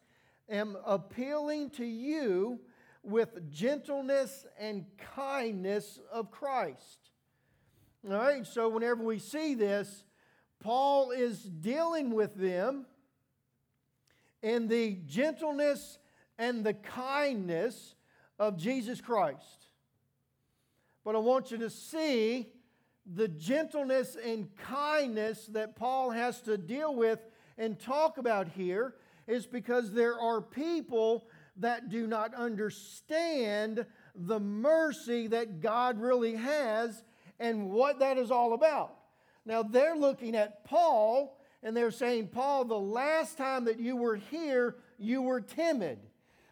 am 0.50 0.78
appealing 0.86 1.70
to 1.72 1.86
you 1.86 2.60
with 3.04 3.52
gentleness 3.52 4.46
and 4.60 4.86
kindness 5.16 6.00
of 6.12 6.32
Christ. 6.32 7.12
All 8.10 8.18
right, 8.18 8.46
so 8.46 8.70
whenever 8.70 9.04
we 9.04 9.20
see 9.20 9.54
this, 9.54 10.04
Paul 10.60 11.12
is 11.12 11.42
dealing 11.42 12.12
with 12.12 12.36
them 12.36 12.86
in 14.42 14.68
the 14.68 14.98
gentleness 15.06 16.00
and 16.38 16.64
the 16.64 16.74
kindness 16.74 17.96
of 18.40 18.58
Jesus 18.58 19.02
Christ. 19.02 19.68
But 21.04 21.16
I 21.16 21.20
want 21.20 21.52
you 21.52 21.58
to 21.60 21.70
see 21.70 22.52
the 23.06 23.28
gentleness 23.28 24.18
and 24.24 24.54
kindness 24.58 25.48
that 25.48 25.76
Paul 25.76 26.12
has 26.12 26.42
to 26.42 26.58
deal 26.58 26.96
with 26.96 27.20
and 27.58 27.80
talk 27.80 28.18
about 28.18 28.50
here 28.50 28.96
is 29.26 29.46
because 29.46 29.92
there 29.92 30.20
are 30.20 30.42
people 30.42 31.28
that 31.60 31.90
do 31.90 32.08
not 32.08 32.34
understand 32.34 33.86
the 34.16 34.40
mercy 34.40 35.28
that 35.28 35.62
God 35.62 36.00
really 36.00 36.36
has 36.36 37.04
and 37.40 37.70
what 37.70 38.00
that 38.00 38.18
is 38.18 38.32
all 38.32 38.54
about. 38.54 38.94
Now, 39.46 39.64
they're 39.64 39.96
looking 39.96 40.36
at 40.36 40.66
Paul 40.66 41.40
and 41.64 41.76
they're 41.76 41.92
saying, 41.92 42.28
Paul, 42.28 42.66
the 42.66 42.80
last 42.80 43.38
time 43.38 43.66
that 43.66 43.80
you 43.80 43.96
were 43.96 44.16
here, 44.16 44.76
you 44.98 45.22
were 45.22 45.42
timid. 45.42 46.00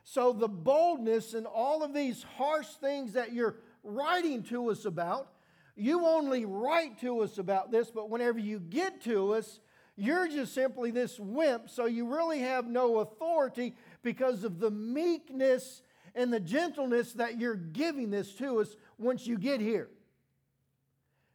So, 0.03 0.34
the 0.34 0.47
boldness 0.47 1.34
and 1.34 1.47
all 1.47 1.84
of 1.84 1.93
these 1.93 2.24
harsh 2.38 2.68
things 2.68 3.14
that 3.14 3.34
you're 3.34 3.56
writing 3.84 4.43
to 4.43 4.70
us 4.70 4.86
about, 4.86 5.30
you 5.76 6.06
only 6.06 6.45
write 6.45 6.99
to 7.01 7.22
us 7.22 7.38
about 7.38 7.72
this, 7.72 7.91
but 7.91 8.10
whenever 8.10 8.39
you 8.39 8.60
get 8.60 9.01
to 9.03 9.34
us, 9.34 9.60
you're 9.97 10.28
just 10.28 10.53
simply 10.53 10.91
this 10.91 11.20
wimp, 11.20 11.70
so 11.70 11.86
you 11.86 12.08
really 12.14 12.39
have 12.39 12.68
no 12.68 12.99
authority 12.99 13.76
because 14.06 14.45
of 14.45 14.60
the 14.60 14.72
meekness 14.72 15.82
and 16.14 16.32
the 16.32 16.39
gentleness 16.39 17.12
that 17.14 17.41
you're 17.41 17.56
giving 17.56 18.12
this 18.12 18.34
to 18.36 18.62
us 18.62 18.74
once 18.97 19.28
you 19.28 19.38
get 19.38 19.60
here. 19.60 19.89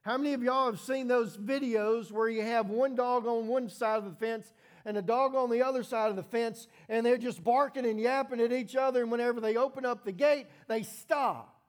How 0.02 0.16
many 0.16 0.32
of 0.32 0.42
y'all 0.42 0.70
have 0.70 0.80
seen 0.80 1.08
those 1.08 1.36
videos 1.36 2.10
where 2.10 2.30
you 2.30 2.42
have 2.42 2.70
one 2.70 2.94
dog 2.94 3.26
on 3.26 3.48
one 3.48 3.68
side 3.68 3.98
of 3.98 4.04
the 4.04 4.12
fence 4.12 4.50
and 4.86 4.96
a 4.96 5.02
dog 5.02 5.34
on 5.34 5.50
the 5.50 5.62
other 5.62 5.82
side 5.82 6.08
of 6.08 6.16
the 6.16 6.22
fence, 6.22 6.66
and 6.88 7.04
they're 7.04 7.18
just 7.18 7.44
barking 7.44 7.84
and 7.84 8.00
yapping 8.00 8.40
at 8.40 8.50
each 8.50 8.74
other, 8.74 9.02
and 9.02 9.10
whenever 9.10 9.38
they 9.38 9.56
open 9.56 9.84
up 9.84 10.04
the 10.06 10.12
gate, 10.12 10.46
they 10.68 10.82
stop? 10.82 11.60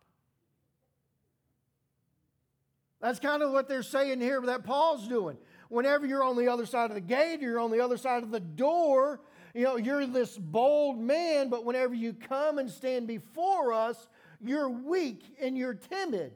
That's 3.01 3.19
kind 3.19 3.43
of 3.43 3.51
what 3.51 3.67
they're 3.67 3.83
saying 3.83 4.21
here 4.21 4.39
that 4.41 4.63
Paul's 4.63 5.07
doing. 5.09 5.37
Whenever 5.67 6.05
you're 6.05 6.23
on 6.23 6.37
the 6.37 6.47
other 6.47 6.65
side 6.65 6.89
of 6.91 6.95
the 6.95 7.01
gate, 7.01 7.39
or 7.39 7.49
you're 7.49 7.59
on 7.59 7.71
the 7.71 7.81
other 7.81 7.97
side 7.97 8.23
of 8.23 8.31
the 8.31 8.39
door, 8.39 9.19
you 9.53 9.63
know, 9.63 9.77
you're 9.77 10.05
this 10.05 10.37
bold 10.37 10.99
man, 10.99 11.49
but 11.49 11.65
whenever 11.65 11.93
you 11.93 12.13
come 12.13 12.57
and 12.57 12.69
stand 12.69 13.07
before 13.07 13.73
us, 13.73 14.07
you're 14.39 14.69
weak 14.69 15.23
and 15.41 15.57
you're 15.57 15.73
timid. 15.73 16.33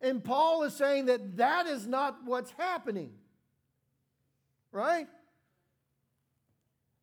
And 0.00 0.22
Paul 0.22 0.64
is 0.64 0.74
saying 0.74 1.06
that 1.06 1.36
that 1.36 1.66
is 1.66 1.86
not 1.86 2.24
what's 2.24 2.50
happening. 2.52 3.12
Right? 4.72 5.06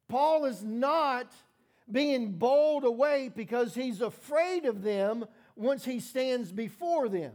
Paul 0.10 0.46
is 0.46 0.64
not 0.64 1.32
being 1.90 2.34
bold 2.34 2.84
away 2.84 3.32
because 3.34 3.74
he's 3.74 4.02
afraid 4.02 4.66
of 4.66 4.82
them 4.84 5.26
once 5.56 5.86
he 5.86 6.00
stands 6.00 6.52
before 6.52 7.10
them. 7.10 7.34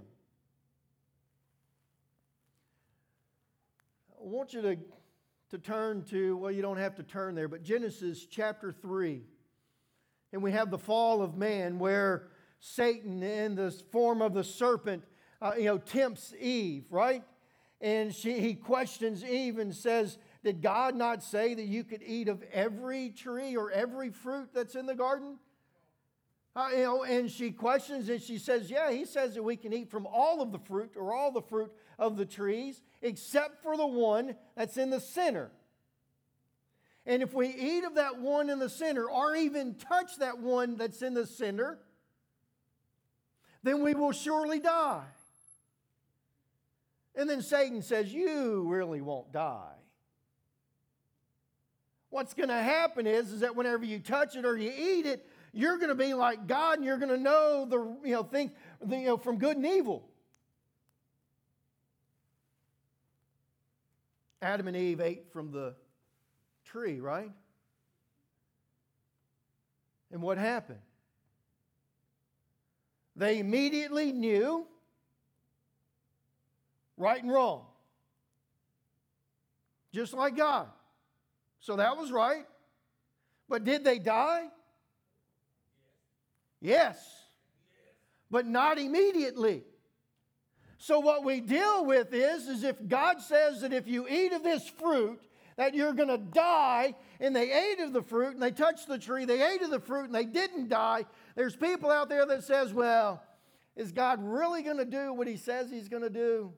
I 4.21 4.27
want 4.27 4.53
you 4.53 4.63
to, 4.63 4.77
to 5.55 5.59
turn 5.61 6.03
to, 6.03 6.37
well, 6.37 6.51
you 6.51 6.63
don't 6.63 6.79
have 6.79 6.97
to 6.97 7.05
turn 7.05 7.37
there, 7.37 7.47
but 7.47 7.63
Genesis 7.63 8.27
chapter 8.29 8.73
3. 8.73 9.23
And 10.33 10.43
we 10.43 10.51
have 10.51 10.69
the 10.69 10.79
fall 10.79 11.23
of 11.23 11.37
man 11.37 11.79
where 11.79 12.27
Satan, 12.59 13.23
in 13.23 13.55
the 13.55 13.71
form 13.93 14.21
of 14.21 14.35
the 14.35 14.43
serpent, 14.43 15.05
uh, 15.41 15.53
you 15.57 15.67
know, 15.67 15.79
tempts 15.79 16.35
Eve, 16.41 16.87
right? 16.91 17.23
And 17.81 18.13
she, 18.13 18.41
he 18.41 18.55
questions 18.55 19.25
Eve 19.25 19.59
and 19.59 19.73
says, 19.73 20.19
Did 20.43 20.61
God 20.61 20.97
not 20.97 21.23
say 21.23 21.55
that 21.55 21.67
you 21.67 21.85
could 21.85 22.03
eat 22.05 22.27
of 22.27 22.43
every 22.53 23.11
tree 23.11 23.57
or 23.57 23.71
every 23.71 24.11
fruit 24.11 24.49
that's 24.53 24.75
in 24.75 24.87
the 24.87 24.97
garden? 24.97 25.39
Uh, 26.57 26.69
you 26.73 26.83
know, 26.83 27.05
and 27.05 27.31
she 27.31 27.53
questions 27.53 28.09
and 28.09 28.21
she 28.21 28.39
says, 28.39 28.69
Yeah, 28.69 28.91
he 28.91 29.05
says 29.05 29.37
that 29.37 29.45
we 29.45 29.55
can 29.55 29.73
eat 29.73 29.89
from 29.89 30.05
all 30.05 30.43
of 30.43 30.51
the 30.51 30.59
fruit 30.59 30.95
or 30.97 31.15
all 31.15 31.31
the 31.31 31.43
fruit 31.43 31.71
of 31.99 32.17
the 32.17 32.27
trees 32.27 32.83
except 33.03 33.63
for 33.63 33.77
the 33.77 33.87
one 33.87 34.35
that's 34.57 34.77
in 34.77 34.91
the 34.91 35.01
center. 35.01 35.51
And 37.07 37.23
if 37.23 37.35
we 37.35 37.49
eat 37.49 37.85
of 37.85 37.97
that 37.97 38.19
one 38.19 38.49
in 38.49 38.59
the 38.59 38.71
center 38.71 39.09
or 39.09 39.37
even 39.37 39.75
touch 39.75 40.17
that 40.19 40.39
one 40.39 40.77
that's 40.77 41.03
in 41.03 41.13
the 41.13 41.27
center, 41.27 41.79
then 43.63 43.83
we 43.83 43.95
will 43.95 44.13
surely 44.13 44.59
die. 44.59 45.05
And 47.15 47.29
then 47.29 47.43
Satan 47.43 47.83
says, 47.83 48.13
You 48.13 48.67
really 48.69 49.01
won't 49.01 49.33
die. 49.33 49.75
What's 52.11 52.33
going 52.33 52.49
to 52.49 52.55
happen 52.55 53.07
is, 53.07 53.33
is 53.33 53.41
that 53.41 53.57
whenever 53.57 53.85
you 53.85 53.99
touch 53.99 54.37
it 54.37 54.45
or 54.45 54.57
you 54.57 54.71
eat 54.71 55.05
it, 55.05 55.27
you're 55.53 55.77
going 55.79 55.89
to 55.89 55.95
be 55.95 56.15
like 56.15 56.47
God 56.47 56.79
and 56.79 56.85
you're 56.85 56.99
going 56.99 57.11
to 57.11 57.19
know 57.19 57.67
the, 57.69 58.09
you 58.09 58.15
know, 58.15 58.23
think, 58.23 58.53
you 58.89 59.05
know, 59.05 59.17
from 59.17 59.39
good 59.39 59.57
and 59.57 59.67
evil. 59.67 60.09
Adam 64.45 64.69
and 64.69 64.77
Eve 64.77 65.01
ate 65.01 65.33
from 65.33 65.51
the 65.53 65.75
tree, 66.67 67.01
right? 67.01 67.33
And 70.13 70.21
what 70.21 70.37
happened? 70.37 70.81
They 73.17 73.39
immediately 73.39 74.13
knew 74.13 74.67
right 76.99 77.23
and 77.23 77.33
wrong, 77.33 77.65
just 79.95 80.13
like 80.13 80.37
God. 80.37 80.69
So 81.61 81.77
that 81.77 81.97
was 81.97 82.13
right. 82.13 82.45
But 83.49 83.65
did 83.65 83.83
they 83.83 83.99
die? 83.99 84.49
Yes, 86.61 86.99
but 88.31 88.47
not 88.47 88.79
immediately. 88.79 89.65
So 90.79 90.99
what 90.99 91.25
we 91.25 91.41
deal 91.41 91.85
with 91.87 92.13
is, 92.13 92.49
is 92.49 92.65
if 92.65 92.77
God 92.89 93.21
says 93.21 93.61
that 93.63 93.73
if 93.73 93.87
you 93.87 94.07
eat 94.09 94.33
of 94.33 94.43
this 94.43 94.69
fruit, 94.69 95.21
that 95.57 95.75
you're 95.75 95.93
going 95.93 96.09
to 96.09 96.19
die, 96.19 96.95
and 97.21 97.35
they 97.35 97.53
ate 97.53 97.81
of 97.81 97.93
the 97.93 98.03
fruit, 98.03 98.35
and 98.35 98.43
they 98.43 98.51
touched 98.51 98.89
the 98.89 98.99
tree, 98.99 99.25
they 99.25 99.41
ate 99.41 99.63
of 99.63 99.71
the 99.71 99.81
fruit, 99.81 100.07
and 100.07 100.15
they 100.15 100.25
didn't 100.25 100.69
die. 100.69 101.07
There's 101.37 101.55
people 101.55 101.91
out 101.91 102.09
there 102.09 102.27
that 102.27 102.45
says, 102.45 102.73
well, 102.73 103.23
is 103.77 103.93
God 103.93 104.19
really 104.23 104.63
going 104.63 104.79
to 104.79 104.85
do 104.85 105.13
what 105.13 105.27
he 105.27 105.37
says 105.37 105.71
he's 105.71 105.89
going 105.89 106.03
to 106.03 106.11
do? 106.11 106.53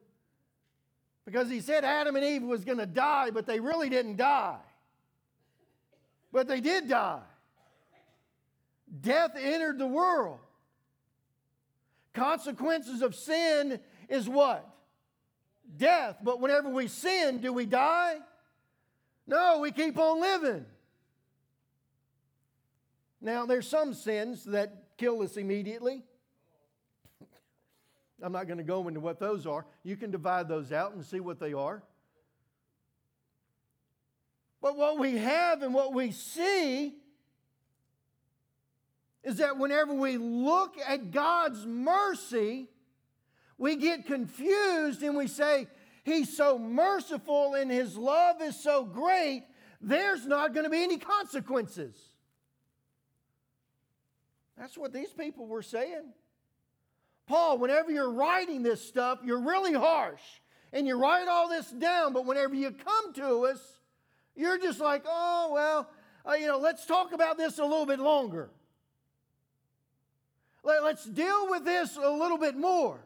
Because 1.25 1.49
he 1.49 1.61
said 1.61 1.83
Adam 1.83 2.15
and 2.15 2.25
Eve 2.25 2.43
was 2.43 2.63
going 2.63 2.77
to 2.77 2.85
die, 2.85 3.31
but 3.31 3.45
they 3.45 3.59
really 3.59 3.89
didn't 3.89 4.17
die. 4.17 4.57
But 6.31 6.47
they 6.47 6.61
did 6.61 6.87
die. 6.87 7.21
Death 9.01 9.31
entered 9.37 9.77
the 9.77 9.87
world. 9.87 10.39
Consequences 12.13 13.01
of 13.01 13.13
sin 13.13 13.79
is 14.07 14.27
what? 14.27 14.67
Death. 15.77 16.17
But 16.23 16.39
whenever 16.39 16.69
we 16.69 16.87
sin, 16.87 17.39
do 17.39 17.51
we 17.53 17.65
die? 17.65 18.17
No, 19.25 19.59
we 19.59 19.71
keep 19.71 19.97
on 19.97 20.21
living. 20.21 20.65
Now, 23.19 23.45
there's 23.45 23.67
some 23.67 23.93
sins 23.93 24.45
that 24.45 24.97
kill 24.97 25.21
us 25.21 25.37
immediately. 25.37 26.03
I'm 28.23 28.31
not 28.31 28.47
going 28.47 28.57
to 28.59 28.63
go 28.63 28.87
into 28.87 28.99
what 28.99 29.19
those 29.19 29.45
are. 29.45 29.65
You 29.83 29.97
can 29.97 30.11
divide 30.11 30.47
those 30.47 30.71
out 30.71 30.93
and 30.93 31.03
see 31.03 31.19
what 31.19 31.39
they 31.39 31.53
are. 31.53 31.83
But 34.61 34.77
what 34.77 34.97
we 34.97 35.17
have 35.17 35.61
and 35.61 35.73
what 35.73 35.93
we 35.93 36.11
see 36.11 36.95
is 39.23 39.37
that 39.37 39.57
whenever 39.57 39.93
we 39.93 40.17
look 40.17 40.75
at 40.87 41.11
God's 41.11 41.65
mercy, 41.65 42.69
we 43.57 43.75
get 43.75 44.05
confused 44.05 45.03
and 45.03 45.15
we 45.15 45.27
say, 45.27 45.67
He's 46.03 46.35
so 46.35 46.57
merciful 46.57 47.55
and 47.55 47.69
His 47.69 47.97
love 47.97 48.41
is 48.41 48.57
so 48.57 48.85
great, 48.85 49.43
there's 49.81 50.25
not 50.25 50.53
going 50.53 50.63
to 50.63 50.69
be 50.69 50.83
any 50.83 50.97
consequences. 50.97 51.95
That's 54.57 54.77
what 54.77 54.93
these 54.93 55.11
people 55.11 55.45
were 55.45 55.61
saying. 55.61 56.13
Paul, 57.27 57.57
whenever 57.57 57.91
you're 57.91 58.09
writing 58.09 58.63
this 58.63 58.87
stuff, 58.87 59.19
you're 59.23 59.41
really 59.41 59.73
harsh 59.73 60.21
and 60.73 60.87
you 60.87 60.99
write 60.99 61.27
all 61.27 61.49
this 61.49 61.69
down, 61.69 62.13
but 62.13 62.25
whenever 62.25 62.55
you 62.55 62.71
come 62.71 63.13
to 63.13 63.45
us, 63.45 63.59
you're 64.35 64.57
just 64.57 64.79
like, 64.79 65.03
oh, 65.05 65.51
well, 65.53 65.89
uh, 66.27 66.33
you 66.33 66.47
know, 66.47 66.57
let's 66.57 66.85
talk 66.85 67.13
about 67.13 67.37
this 67.37 67.59
a 67.59 67.63
little 67.63 67.85
bit 67.85 67.99
longer. 67.99 68.49
Let, 70.63 70.83
let's 70.83 71.05
deal 71.05 71.49
with 71.49 71.65
this 71.65 71.97
a 71.97 72.09
little 72.09 72.37
bit 72.37 72.55
more. 72.55 72.99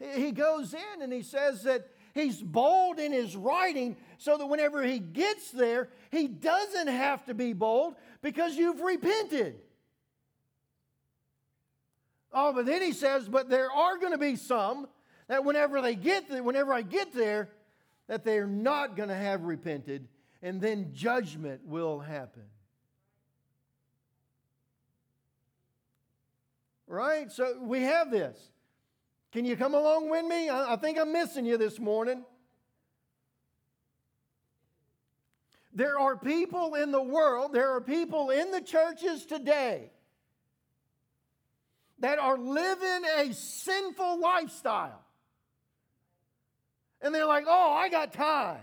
He 0.00 0.32
goes 0.32 0.72
in 0.72 1.02
and 1.02 1.12
he 1.12 1.22
says 1.22 1.64
that 1.64 1.86
he's 2.14 2.40
bold 2.40 2.98
in 2.98 3.12
his 3.12 3.36
writing 3.36 3.96
so 4.18 4.38
that 4.38 4.46
whenever 4.46 4.82
he 4.82 4.98
gets 4.98 5.50
there, 5.50 5.90
he 6.10 6.26
doesn't 6.26 6.88
have 6.88 7.24
to 7.26 7.34
be 7.34 7.52
bold 7.52 7.94
because 8.22 8.56
you've 8.56 8.80
repented. 8.80 9.60
Oh, 12.32 12.52
but 12.52 12.64
then 12.64 12.80
he 12.80 12.92
says, 12.92 13.28
but 13.28 13.50
there 13.50 13.70
are 13.70 13.98
going 13.98 14.12
to 14.12 14.18
be 14.18 14.36
some 14.36 14.88
that 15.28 15.44
whenever 15.44 15.82
they 15.82 15.94
get 15.94 16.28
there, 16.28 16.42
whenever 16.42 16.72
I 16.72 16.82
get 16.82 17.12
there, 17.12 17.50
that 18.06 18.24
they're 18.24 18.46
not 18.46 18.96
going 18.96 19.08
to 19.08 19.14
have 19.14 19.42
repented, 19.42 20.08
and 20.42 20.60
then 20.60 20.90
judgment 20.92 21.60
will 21.64 22.00
happen. 22.00 22.42
Right? 26.86 27.30
So 27.30 27.58
we 27.60 27.82
have 27.82 28.10
this. 28.10 28.36
Can 29.32 29.44
you 29.44 29.56
come 29.56 29.74
along 29.74 30.10
with 30.10 30.24
me? 30.24 30.48
I, 30.48 30.74
I 30.74 30.76
think 30.76 30.98
I'm 30.98 31.12
missing 31.12 31.46
you 31.46 31.56
this 31.56 31.78
morning. 31.78 32.24
There 35.72 35.98
are 35.98 36.16
people 36.16 36.74
in 36.74 36.90
the 36.90 37.02
world, 37.02 37.52
there 37.52 37.70
are 37.70 37.80
people 37.80 38.30
in 38.30 38.50
the 38.50 38.60
churches 38.60 39.24
today 39.24 39.90
that 42.00 42.18
are 42.18 42.36
living 42.36 43.02
a 43.18 43.32
sinful 43.32 44.20
lifestyle. 44.20 45.00
And 47.00 47.14
they're 47.14 47.26
like, 47.26 47.44
oh, 47.46 47.72
I 47.72 47.88
got 47.88 48.12
time. 48.12 48.60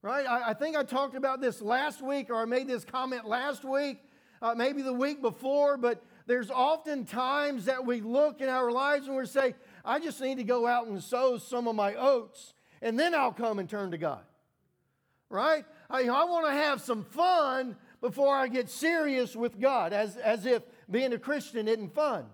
Right? 0.00 0.26
I, 0.26 0.50
I, 0.50 0.54
think 0.54 0.76
I 0.76 0.82
talked 0.82 1.14
about 1.14 1.40
this 1.40 1.62
last 1.62 2.02
week, 2.02 2.30
or 2.30 2.36
I 2.36 2.44
made 2.44 2.66
this 2.66 2.84
comment 2.84 3.26
last 3.26 3.64
week, 3.64 3.98
uh, 4.40 4.54
maybe 4.56 4.82
the 4.82 4.92
week 4.92 5.22
before, 5.22 5.76
but 5.76 6.02
there's 6.26 6.50
often 6.50 7.04
times 7.04 7.64
that 7.64 7.84
we 7.84 8.00
look 8.00 8.40
in 8.40 8.48
our 8.48 8.70
lives 8.70 9.06
and 9.06 9.16
we 9.16 9.26
say, 9.26 9.54
I 9.84 9.98
just 9.98 10.20
need 10.20 10.36
to 10.36 10.44
go 10.44 10.66
out 10.66 10.86
and 10.86 11.02
sow 11.02 11.38
some 11.38 11.66
of 11.66 11.74
my 11.74 11.94
oats, 11.94 12.54
and 12.80 12.98
then 12.98 13.14
I'll 13.14 13.32
come 13.32 13.58
and 13.58 13.68
turn 13.68 13.90
to 13.90 13.98
God. 13.98 14.22
Right? 15.28 15.64
I, 15.88 16.02
I 16.02 16.24
want 16.24 16.46
to 16.46 16.52
have 16.52 16.80
some 16.80 17.04
fun 17.04 17.76
before 18.00 18.34
I 18.36 18.48
get 18.48 18.68
serious 18.68 19.34
with 19.34 19.60
God, 19.60 19.92
as, 19.92 20.16
as 20.16 20.44
if 20.44 20.62
being 20.90 21.12
a 21.12 21.18
Christian 21.18 21.68
isn't 21.68 21.94
fun. 21.94 22.26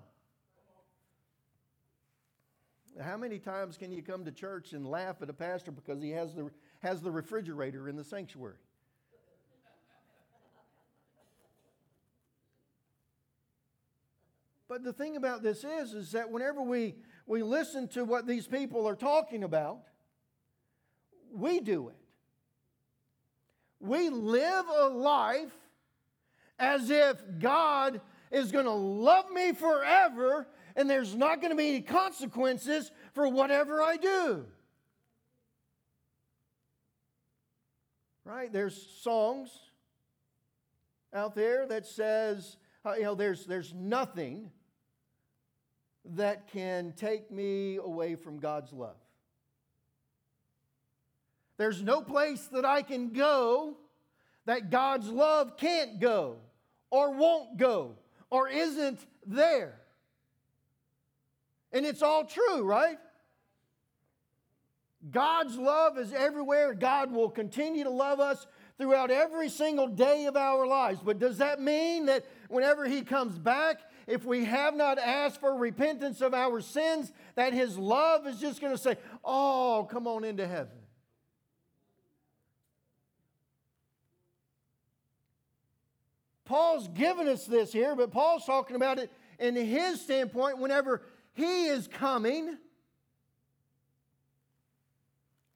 How 3.01 3.17
many 3.17 3.39
times 3.39 3.77
can 3.77 3.93
you 3.93 4.03
come 4.03 4.25
to 4.25 4.33
church 4.33 4.73
and 4.73 4.85
laugh 4.87 5.23
at 5.23 5.31
a 5.31 5.33
pastor 5.33 5.71
because 5.71 6.03
he 6.03 6.11
has 6.11 6.35
the, 6.35 6.51
has 6.81 7.01
the 7.01 7.11
refrigerator 7.11 7.89
in 7.89 7.97
the 7.97 8.03
sanctuary? 8.03 8.57
But 14.69 14.85
the 14.85 14.93
thing 14.93 15.17
about 15.17 15.43
this 15.43 15.65
is, 15.65 15.95
is 15.95 16.13
that 16.13 16.31
whenever 16.31 16.63
we, 16.63 16.95
we 17.27 17.43
listen 17.43 17.89
to 17.89 18.05
what 18.05 18.27
these 18.27 18.47
people 18.47 18.87
are 18.87 18.95
talking 18.95 19.43
about, 19.43 19.81
we 21.33 21.61
do 21.61 21.89
it. 21.89 21.97
We 23.81 24.11
live 24.11 24.67
a 24.69 24.89
life 24.89 25.53
as 26.59 26.91
if 26.91 27.17
God 27.39 28.01
is 28.31 28.53
going 28.53 28.67
to 28.67 28.71
love 28.73 29.31
me 29.31 29.53
forever 29.53 30.47
and 30.77 30.89
there's 30.89 31.17
not 31.17 31.41
going 31.41 31.51
to 31.51 31.57
be 31.57 31.69
any 31.71 31.81
consequences 31.81 32.91
for 33.15 33.29
whatever 33.29 33.83
I 33.83 33.97
do. 33.97 34.45
Right? 38.25 38.53
There's 38.53 38.81
songs 39.01 39.51
out 41.15 41.35
there 41.35 41.67
that 41.67 41.87
says, 41.87 42.59
uh, 42.85 42.95
you 42.97 43.05
know, 43.05 43.15
there's, 43.15 43.47
there's 43.47 43.73
nothing 43.73 44.51
that 46.17 46.49
can 46.49 46.93
take 46.97 47.31
me 47.31 47.77
away 47.77 48.15
from 48.15 48.39
God's 48.39 48.73
love. 48.73 48.97
There's 51.57 51.83
no 51.83 52.03
place 52.03 52.49
that 52.53 52.65
I 52.65 52.83
can 52.83 53.11
go 53.11 53.77
that 54.47 54.71
God's 54.71 55.09
love 55.09 55.59
can't 55.59 56.01
go 56.01 56.39
or 56.91 57.11
won't 57.13 57.59
go 57.59 57.97
or 58.31 58.49
isn't 58.49 58.99
there. 59.27 59.79
And 61.73 61.85
it's 61.85 62.01
all 62.01 62.25
true, 62.25 62.63
right? 62.63 62.99
God's 65.11 65.57
love 65.57 65.99
is 65.99 66.13
everywhere. 66.13 66.75
God 66.75 67.13
will 67.13 67.29
continue 67.29 67.85
to 67.85 67.91
love 67.91 68.21
us 68.21 68.47
throughout 68.79 69.11
every 69.11 69.49
single 69.49 69.87
day 69.87 70.27
of 70.27 70.37
our 70.37 70.67
lives. 70.67 71.01
But 71.05 71.19
does 71.19 71.39
that 71.39 71.61
mean 71.61 72.07
that 72.07 72.25
whenever 72.49 72.87
He 72.87 73.03
comes 73.03 73.39
back, 73.39 73.81
if 74.09 74.25
we 74.25 74.45
have 74.47 74.75
not 74.75 74.99
asked 74.99 75.39
for 75.39 75.55
repentance 75.55 76.21
of 76.21 76.35
our 76.35 76.61
sins, 76.61 77.13
that 77.37 77.53
His 77.53 77.79
love 77.79 78.27
is 78.27 78.41
just 78.41 78.61
going 78.61 78.73
to 78.73 78.79
say, 78.79 78.97
Oh, 79.25 79.87
come 79.89 80.09
on 80.09 80.25
into 80.25 80.47
heaven? 80.47 80.73
Paul's 86.45 86.89
given 86.89 87.29
us 87.29 87.45
this 87.45 87.73
here, 87.73 87.95
but 87.95 88.11
Paul's 88.11 88.47
talking 88.47 88.75
about 88.75 88.99
it 88.99 89.13
in 89.39 89.55
his 89.55 90.01
standpoint 90.01 90.59
whenever 90.59 91.03
he 91.35 91.67
is 91.67 91.87
coming. 91.87 92.57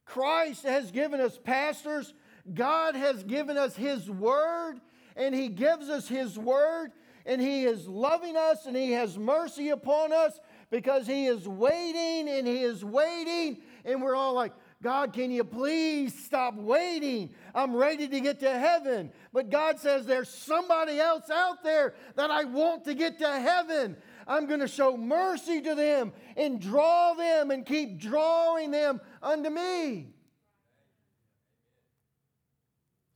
Christ 0.05 0.65
has 0.65 0.91
given 0.91 1.21
us 1.21 1.39
pastors. 1.43 2.13
God 2.53 2.95
has 2.95 3.23
given 3.25 3.57
us 3.57 3.75
His 3.75 4.11
Word, 4.11 4.75
and 5.17 5.35
He 5.35 5.49
gives 5.49 5.89
us 5.89 6.07
His 6.07 6.39
Word, 6.39 6.93
and 7.27 7.41
He 7.41 7.65
is 7.65 7.87
loving 7.87 8.37
us, 8.37 8.67
and 8.67 8.77
He 8.77 8.93
has 8.93 9.19
mercy 9.19 9.71
upon 9.71 10.13
us 10.13 10.39
because 10.71 11.07
He 11.07 11.27
is 11.27 11.47
waiting, 11.47 12.29
and 12.29 12.47
He 12.47 12.63
is 12.63 12.85
waiting, 12.85 13.59
and 13.85 14.03
we're 14.03 14.15
all 14.15 14.35
like, 14.35 14.53
God, 14.83 15.13
can 15.13 15.31
you 15.31 15.45
please 15.45 16.13
stop 16.25 16.55
waiting? 16.55 17.33
I'm 17.55 17.77
ready 17.77 18.09
to 18.09 18.21
get 18.21 18.41
to 18.41 18.51
heaven. 18.51 19.13
But 19.33 19.49
God 19.49 19.79
says 19.79 20.07
there's 20.07 20.29
somebody 20.29 20.99
else 20.99 21.31
out 21.31 21.63
there 21.63 21.95
that 22.17 22.33
I 22.33 22.45
want 22.45 22.85
to 22.87 22.95
get 22.95 23.21
to 23.21 23.29
heaven. 23.29 23.97
I'm 24.27 24.47
going 24.47 24.59
to 24.59 24.69
show 24.69 24.97
mercy 24.97 25.61
to 25.61 25.77
them 25.77 26.13
and 26.37 26.61
draw 26.61 27.15
them 27.15 27.53
and 27.53 27.65
keep 27.65 28.01
drawing 28.01 28.73
them 28.73 29.01
unto 29.23 29.51
me. 29.51 30.09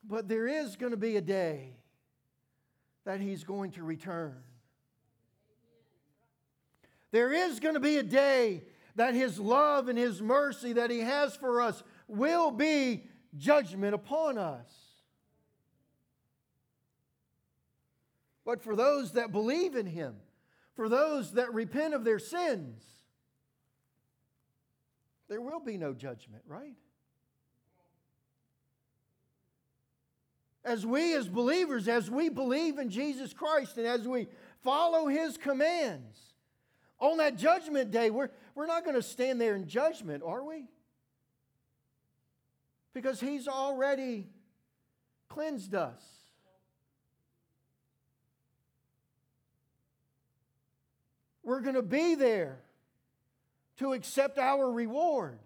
But 0.05 0.29
there 0.29 0.47
is 0.47 0.77
going 0.77 0.93
to 0.93 0.97
be 0.97 1.17
a 1.17 1.21
day 1.21 1.75
that 3.07 3.21
He's 3.21 3.45
going 3.45 3.71
to 3.73 3.85
return. 3.85 4.35
There 7.13 7.33
is 7.33 7.61
going 7.61 7.75
to 7.75 7.81
be 7.81 7.97
a 7.97 8.03
day 8.03 8.65
that 8.97 9.15
His 9.15 9.39
love 9.39 9.89
and 9.89 9.99
His 9.99 10.21
mercy 10.21 10.75
that 10.75 10.91
He 10.91 10.99
has 10.99 11.35
for 11.35 11.63
us 11.63 11.83
will 12.09 12.51
be 12.51 13.05
judgment 13.39 13.95
upon 13.95 14.37
us. 14.37 14.71
But 18.45 18.63
for 18.63 18.77
those 18.77 19.13
that 19.13 19.33
believe 19.33 19.77
in 19.77 19.87
Him, 19.87 20.17
for 20.75 20.89
those 20.89 21.33
that 21.33 21.55
repent 21.55 21.95
of 21.95 22.05
their 22.05 22.19
sins, 22.19 22.83
there 25.29 25.41
will 25.41 25.61
be 25.61 25.79
no 25.79 25.95
judgment, 25.95 26.43
right? 26.47 26.75
As 30.67 30.85
we, 30.85 31.15
as 31.15 31.29
believers, 31.29 31.87
as 31.87 32.11
we 32.11 32.29
believe 32.29 32.79
in 32.79 32.91
Jesus 32.91 33.33
Christ 33.33 33.79
and 33.79 33.87
as 33.87 34.07
we 34.07 34.27
follow 34.65 35.07
His 35.07 35.37
commands, 35.37 36.19
on 36.99 37.19
that 37.19 37.37
judgment 37.37 37.93
day, 37.93 38.11
we're, 38.11 38.31
we're 38.57 38.67
not 38.67 38.83
going 38.83 38.97
to 38.97 39.03
stand 39.03 39.41
there 39.41 39.55
in 39.55 39.69
judgment, 39.69 40.25
are 40.27 40.43
we? 40.43 40.65
Because 42.93 43.21
He's 43.21 43.47
already 43.47 44.27
cleansed 45.29 45.75
us. 45.75 46.03
We're 51.45 51.61
going 51.61 51.77
to 51.77 51.83
be 51.83 52.17
there 52.17 52.59
to 53.79 53.93
accept 53.93 54.37
our 54.37 54.69
reward. 54.69 55.39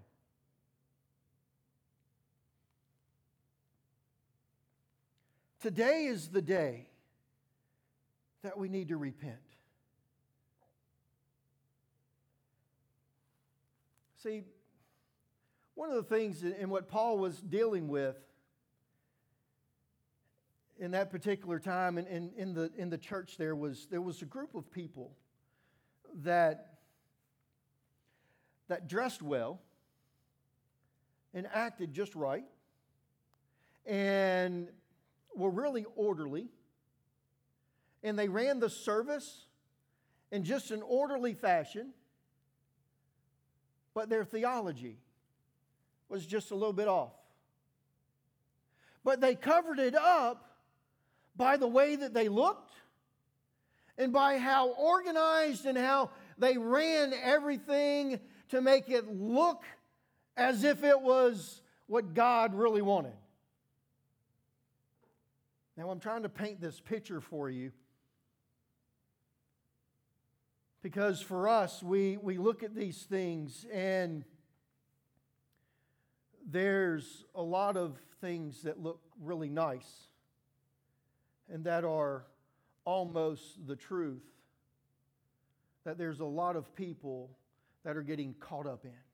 Today 5.60 6.06
is 6.06 6.28
the 6.28 6.40
day 6.40 6.88
that 8.42 8.56
we 8.56 8.70
need 8.70 8.88
to 8.88 8.96
repent. 8.96 9.36
See, 14.22 14.44
one 15.74 15.90
of 15.90 15.96
the 15.96 16.02
things 16.02 16.42
in 16.42 16.70
what 16.70 16.88
Paul 16.88 17.18
was 17.18 17.38
dealing 17.40 17.88
with 17.88 18.16
in 20.78 20.92
that 20.92 21.10
particular 21.10 21.58
time 21.58 21.98
and 21.98 22.08
in, 22.08 22.30
in, 22.38 22.54
the, 22.54 22.70
in 22.78 22.88
the 22.88 22.96
church 22.96 23.36
there 23.36 23.54
was 23.54 23.86
there 23.90 24.00
was 24.00 24.22
a 24.22 24.24
group 24.24 24.54
of 24.54 24.70
people 24.70 25.12
that, 26.22 26.78
that 28.68 28.88
dressed 28.88 29.20
well 29.20 29.60
and 31.34 31.46
acted 31.52 31.92
just 31.92 32.14
right 32.14 32.44
and 33.84 34.68
were 35.40 35.50
really 35.50 35.84
orderly. 35.96 36.48
And 38.02 38.18
they 38.18 38.28
ran 38.28 38.60
the 38.60 38.70
service 38.70 39.46
in 40.30 40.44
just 40.44 40.70
an 40.70 40.82
orderly 40.82 41.34
fashion, 41.34 41.92
but 43.94 44.08
their 44.08 44.24
theology 44.24 44.96
was 46.08 46.24
just 46.24 46.50
a 46.50 46.54
little 46.54 46.72
bit 46.72 46.88
off. 46.88 47.12
But 49.04 49.20
they 49.20 49.34
covered 49.34 49.78
it 49.78 49.94
up 49.94 50.58
by 51.36 51.56
the 51.56 51.66
way 51.66 51.96
that 51.96 52.14
they 52.14 52.28
looked 52.28 52.72
and 53.96 54.12
by 54.12 54.38
how 54.38 54.70
organized 54.70 55.66
and 55.66 55.76
how 55.76 56.10
they 56.38 56.56
ran 56.56 57.12
everything 57.12 58.18
to 58.48 58.60
make 58.60 58.88
it 58.88 59.06
look 59.08 59.64
as 60.36 60.64
if 60.64 60.84
it 60.84 61.00
was 61.00 61.60
what 61.86 62.14
God 62.14 62.54
really 62.54 62.82
wanted. 62.82 63.12
Now, 65.76 65.90
I'm 65.90 66.00
trying 66.00 66.22
to 66.22 66.28
paint 66.28 66.60
this 66.60 66.80
picture 66.80 67.20
for 67.20 67.48
you 67.48 67.72
because 70.82 71.20
for 71.20 71.48
us, 71.48 71.82
we, 71.82 72.16
we 72.16 72.38
look 72.38 72.62
at 72.62 72.74
these 72.74 73.02
things 73.02 73.66
and 73.72 74.24
there's 76.50 77.24
a 77.34 77.42
lot 77.42 77.76
of 77.76 77.98
things 78.20 78.62
that 78.62 78.82
look 78.82 79.00
really 79.20 79.48
nice 79.48 80.08
and 81.52 81.64
that 81.64 81.84
are 81.84 82.24
almost 82.84 83.66
the 83.66 83.76
truth 83.76 84.22
that 85.84 85.98
there's 85.98 86.20
a 86.20 86.24
lot 86.24 86.56
of 86.56 86.74
people 86.74 87.30
that 87.84 87.96
are 87.96 88.02
getting 88.02 88.34
caught 88.40 88.66
up 88.66 88.84
in. 88.84 89.09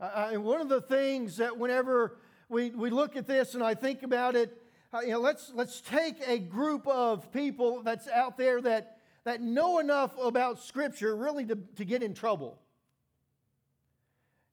I, 0.00 0.36
one 0.36 0.60
of 0.60 0.68
the 0.68 0.80
things 0.80 1.38
that 1.38 1.58
whenever 1.58 2.18
we, 2.48 2.70
we 2.70 2.90
look 2.90 3.16
at 3.16 3.26
this 3.26 3.54
and 3.54 3.62
I 3.62 3.74
think 3.74 4.02
about 4.02 4.36
it, 4.36 4.56
uh, 4.92 5.00
you 5.00 5.10
know, 5.10 5.20
let's, 5.20 5.50
let's 5.54 5.80
take 5.80 6.16
a 6.26 6.38
group 6.38 6.86
of 6.86 7.32
people 7.32 7.82
that's 7.82 8.08
out 8.08 8.38
there 8.38 8.60
that, 8.62 8.98
that 9.24 9.42
know 9.42 9.80
enough 9.80 10.12
about 10.22 10.62
Scripture 10.62 11.16
really 11.16 11.44
to, 11.46 11.56
to 11.76 11.84
get 11.84 12.02
in 12.02 12.14
trouble. 12.14 12.58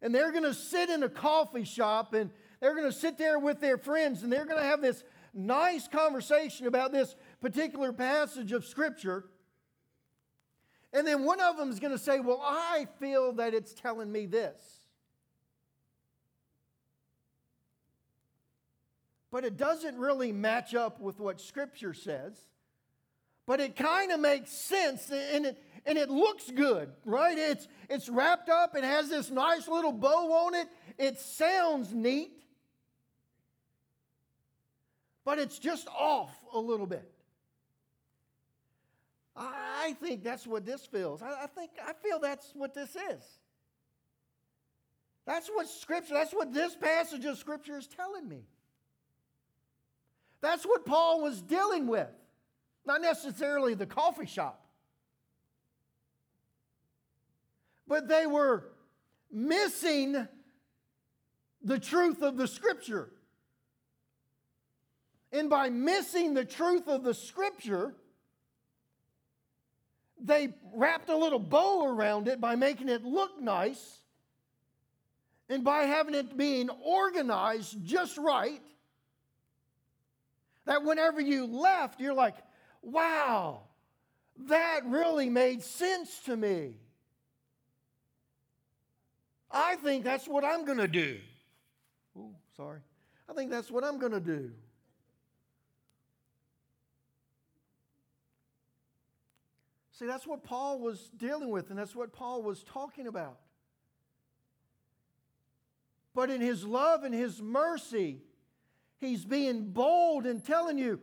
And 0.02 0.14
they're 0.14 0.32
going 0.32 0.44
to 0.44 0.54
sit 0.54 0.90
in 0.90 1.04
a 1.04 1.10
coffee 1.10 1.64
shop 1.64 2.14
and 2.14 2.32
they're 2.60 2.76
going 2.76 2.92
to 2.92 2.98
sit 2.98 3.18
there 3.18 3.40
with 3.40 3.62
their 3.62 3.78
friends 3.78 4.24
and 4.24 4.34
they're 4.34 4.46
going 4.46 4.62
to 4.62 4.68
have 4.68 4.82
this 4.82 5.04
nice 5.34 5.88
conversation 5.88 6.66
about 6.66 6.92
this 6.92 7.16
particular 7.40 7.94
passage 7.94 8.52
of 8.52 8.66
Scripture. 8.66 9.26
And 10.92 11.06
then 11.06 11.24
one 11.24 11.40
of 11.40 11.58
them 11.58 11.70
is 11.70 11.80
going 11.80 11.92
to 11.92 12.00
say, 12.00 12.20
Well, 12.20 12.42
I 12.44 12.88
feel 13.00 13.34
that 13.34 13.54
it's 13.54 13.74
telling 13.74 14.12
me 14.12 14.26
this. 14.26 14.75
But 19.36 19.44
it 19.44 19.58
doesn't 19.58 19.98
really 19.98 20.32
match 20.32 20.74
up 20.74 21.02
with 21.02 21.20
what 21.20 21.42
Scripture 21.42 21.94
says. 21.94 22.40
But 23.46 23.60
it 23.60 23.76
kind 23.76 24.14
of 24.14 24.22
makes 24.22 24.50
sense 24.50 25.12
and 25.12 25.48
it, 25.48 25.62
and 25.86 25.98
it 25.98 26.10
looks 26.10 26.50
good, 26.50 26.94
right? 27.04 27.38
It's, 27.38 27.68
it's 27.90 28.08
wrapped 28.08 28.48
up, 28.48 28.78
it 28.78 28.86
has 28.86 29.10
this 29.10 29.30
nice 29.30 29.68
little 29.68 29.92
bow 29.92 30.32
on 30.46 30.56
it, 30.56 30.70
it 30.98 31.20
sounds 31.20 31.94
neat 31.94 32.32
but 35.26 35.38
it's 35.38 35.60
just 35.60 35.90
off 35.90 36.32
a 36.54 36.60
little 36.60 36.86
bit. 36.86 37.12
I 39.36 39.98
think 40.00 40.24
that's 40.24 40.48
what 40.48 40.66
this 40.66 40.86
feels. 40.86 41.22
I 41.22 41.48
think 41.48 41.72
I 41.86 41.92
feel 41.92 42.20
that's 42.20 42.54
what 42.54 42.74
this 42.74 42.96
is. 42.96 43.24
That's 45.26 45.50
what 45.50 45.68
scripture, 45.68 46.14
that's 46.14 46.32
what 46.32 46.54
this 46.54 46.74
passage 46.74 47.26
of 47.26 47.38
scripture 47.38 47.78
is 47.78 47.88
telling 47.88 48.30
me. 48.30 48.46
That's 50.46 50.64
what 50.64 50.86
Paul 50.86 51.24
was 51.24 51.42
dealing 51.42 51.88
with. 51.88 52.12
Not 52.86 53.02
necessarily 53.02 53.74
the 53.74 53.88
coffee 53.88 54.28
shop. 54.28 54.64
But 57.88 58.08
they 58.08 58.28
were 58.28 58.66
missing 59.32 60.28
the 61.64 61.80
truth 61.80 62.22
of 62.22 62.38
the 62.38 62.48
scripture. 62.48 63.10
And 65.32 65.50
by 65.50 65.72
missing 65.72 66.36
the 66.36 66.46
truth 66.46 66.88
of 66.88 67.04
the 67.04 67.16
scripture, 67.16 67.96
they 70.22 70.50
wrapped 70.76 71.10
a 71.10 71.18
little 71.18 71.40
bow 71.40 71.88
around 71.88 72.28
it 72.28 72.40
by 72.40 72.56
making 72.56 72.90
it 72.90 73.04
look 73.04 73.42
nice 73.42 73.98
and 75.50 75.64
by 75.64 75.86
having 75.86 76.14
it 76.14 76.38
being 76.38 76.70
organized 76.70 77.84
just 77.84 78.20
right. 78.20 78.62
That 80.66 80.84
whenever 80.84 81.22
you 81.22 81.46
left, 81.46 82.00
you're 82.00 82.14
like, 82.14 82.36
wow, 82.82 83.62
that 84.48 84.82
really 84.86 85.30
made 85.30 85.64
sense 85.64 86.20
to 86.26 86.36
me. 86.36 86.74
I 89.52 89.76
think 89.78 90.04
that's 90.04 90.28
what 90.28 90.44
I'm 90.44 90.66
going 90.66 90.80
to 90.80 90.88
do. 90.88 91.20
Oh, 92.18 92.32
sorry. 92.58 92.80
I 93.30 93.34
think 93.34 93.52
that's 93.52 93.72
what 93.72 93.84
I'm 93.84 94.00
going 94.00 94.12
to 94.12 94.20
do. 94.20 94.52
See, 99.98 100.06
that's 100.06 100.28
what 100.28 100.44
Paul 100.44 100.80
was 100.80 101.10
dealing 101.16 101.50
with, 101.50 101.70
and 101.70 101.80
that's 101.80 101.96
what 101.96 102.12
Paul 102.12 102.42
was 102.42 102.64
talking 102.64 103.08
about. 103.08 103.38
But 106.14 106.30
in 106.30 106.42
his 106.42 106.66
love 106.66 107.04
and 107.04 107.14
his 107.14 107.42
mercy, 107.42 108.22
he's 109.00 109.26
being 109.26 109.72
bold 109.72 110.26
and 110.26 110.44
telling 110.44 110.78
you 110.78 111.00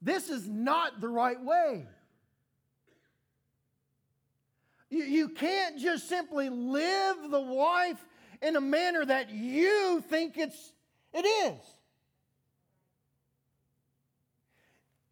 this 0.00 0.28
is 0.28 0.48
not 0.48 1.00
the 1.00 1.08
right 1.08 1.42
way. 1.42 1.86
You, 4.90 5.04
you 5.04 5.28
can't 5.28 5.78
just 5.78 6.08
simply 6.08 6.48
live 6.48 7.16
the 7.30 7.40
life 7.40 8.04
in 8.40 8.56
a 8.56 8.60
manner 8.60 9.04
that 9.04 9.30
you 9.30 10.02
think 10.08 10.38
it's, 10.38 10.72
it 11.12 11.26
is. 11.26 11.60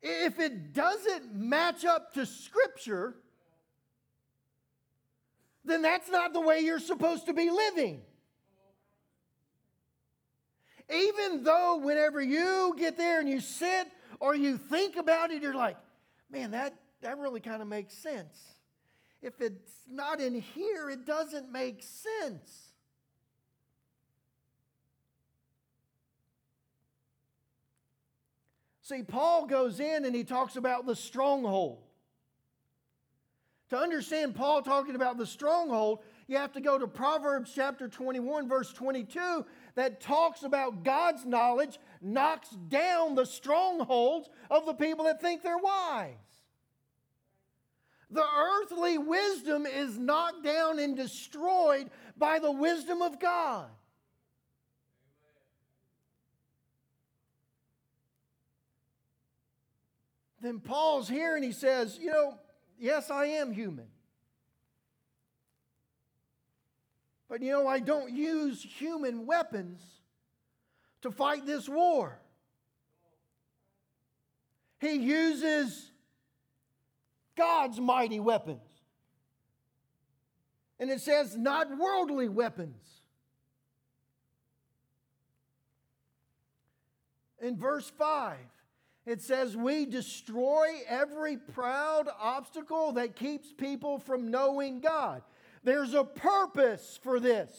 if 0.06 0.38
it 0.38 0.72
doesn't 0.72 1.34
match 1.34 1.84
up 1.84 2.14
to 2.14 2.24
Scripture, 2.24 3.14
then 5.64 5.82
that's 5.82 6.08
not 6.08 6.32
the 6.32 6.40
way 6.40 6.60
you're 6.60 6.78
supposed 6.78 7.26
to 7.26 7.34
be 7.34 7.50
living. 7.50 8.02
Even 10.92 11.42
though, 11.42 11.78
whenever 11.78 12.22
you 12.22 12.74
get 12.78 12.96
there 12.96 13.20
and 13.20 13.28
you 13.28 13.40
sit 13.40 13.88
or 14.20 14.34
you 14.34 14.56
think 14.56 14.96
about 14.96 15.30
it, 15.30 15.42
you're 15.42 15.54
like, 15.54 15.76
man, 16.30 16.52
that, 16.52 16.74
that 17.02 17.18
really 17.18 17.40
kind 17.40 17.60
of 17.60 17.68
makes 17.68 17.94
sense. 17.94 18.38
If 19.20 19.40
it's 19.40 19.72
not 19.90 20.20
in 20.20 20.40
here, 20.40 20.88
it 20.88 21.04
doesn't 21.04 21.50
make 21.50 21.82
sense. 21.82 22.66
See, 28.82 29.02
Paul 29.02 29.46
goes 29.46 29.80
in 29.80 30.04
and 30.04 30.14
he 30.14 30.22
talks 30.22 30.54
about 30.54 30.86
the 30.86 30.94
stronghold. 30.94 31.82
To 33.70 33.76
understand 33.76 34.36
Paul 34.36 34.62
talking 34.62 34.94
about 34.94 35.18
the 35.18 35.26
stronghold, 35.26 36.04
you 36.28 36.36
have 36.36 36.52
to 36.52 36.60
go 36.60 36.78
to 36.78 36.86
Proverbs 36.86 37.52
chapter 37.54 37.88
21, 37.88 38.48
verse 38.48 38.72
22, 38.72 39.46
that 39.74 40.00
talks 40.00 40.42
about 40.42 40.82
God's 40.82 41.24
knowledge 41.24 41.78
knocks 42.00 42.50
down 42.68 43.14
the 43.14 43.26
strongholds 43.26 44.28
of 44.50 44.66
the 44.66 44.74
people 44.74 45.04
that 45.04 45.20
think 45.20 45.42
they're 45.42 45.58
wise. 45.58 46.14
The 48.10 48.24
earthly 48.24 48.98
wisdom 48.98 49.66
is 49.66 49.98
knocked 49.98 50.44
down 50.44 50.78
and 50.78 50.96
destroyed 50.96 51.90
by 52.16 52.38
the 52.38 52.52
wisdom 52.52 53.02
of 53.02 53.20
God. 53.20 53.68
then 60.46 60.60
Paul's 60.60 61.08
here 61.08 61.34
and 61.34 61.44
he 61.44 61.52
says, 61.52 61.98
You 62.00 62.10
know, 62.12 62.38
yes, 62.78 63.10
I 63.10 63.26
am 63.26 63.52
human. 63.52 63.86
But 67.28 67.42
you 67.42 67.52
know, 67.52 67.66
I 67.66 67.80
don't 67.80 68.12
use 68.12 68.62
human 68.62 69.26
weapons 69.26 69.80
to 71.02 71.10
fight 71.10 71.44
this 71.46 71.68
war. 71.68 72.18
He 74.80 74.92
uses 74.94 75.90
God's 77.36 77.80
mighty 77.80 78.20
weapons. 78.20 78.60
And 80.78 80.90
it 80.90 81.00
says, 81.00 81.36
not 81.36 81.76
worldly 81.76 82.28
weapons. 82.28 82.82
In 87.40 87.56
verse 87.56 87.90
5, 87.98 88.36
it 89.06 89.20
says, 89.22 89.56
We 89.56 89.86
destroy 89.86 90.66
every 90.88 91.36
proud 91.36 92.08
obstacle 92.20 92.92
that 92.92 93.16
keeps 93.16 93.52
people 93.52 93.98
from 93.98 94.30
knowing 94.30 94.80
God. 94.80 95.22
There's 95.66 95.94
a 95.94 96.04
purpose 96.04 96.96
for 97.02 97.18
this. 97.18 97.50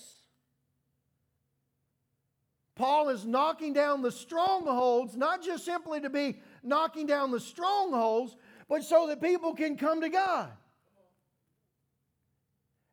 Paul 2.73 3.09
is 3.09 3.25
knocking 3.25 3.73
down 3.73 4.01
the 4.01 4.13
strongholds, 4.13 5.17
not 5.17 5.43
just 5.43 5.65
simply 5.65 5.99
to 5.99 6.09
be 6.09 6.39
knocking 6.63 7.05
down 7.05 7.31
the 7.31 7.39
strongholds, 7.41 8.37
but 8.69 8.85
so 8.85 9.07
that 9.07 9.21
people 9.21 9.53
can 9.53 9.75
come 9.75 9.99
to 9.99 10.07
God. 10.07 10.49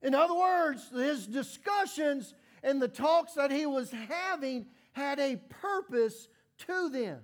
In 0.02 0.16
other 0.16 0.34
words, 0.34 0.90
his 0.90 1.28
discussions 1.28 2.34
and 2.64 2.82
the 2.82 2.88
talks 2.88 3.34
that 3.34 3.52
he 3.52 3.66
was 3.66 3.92
having 3.92 4.66
had 4.94 5.20
a 5.20 5.36
purpose 5.36 6.26
to 6.66 6.88
them. 6.88 7.20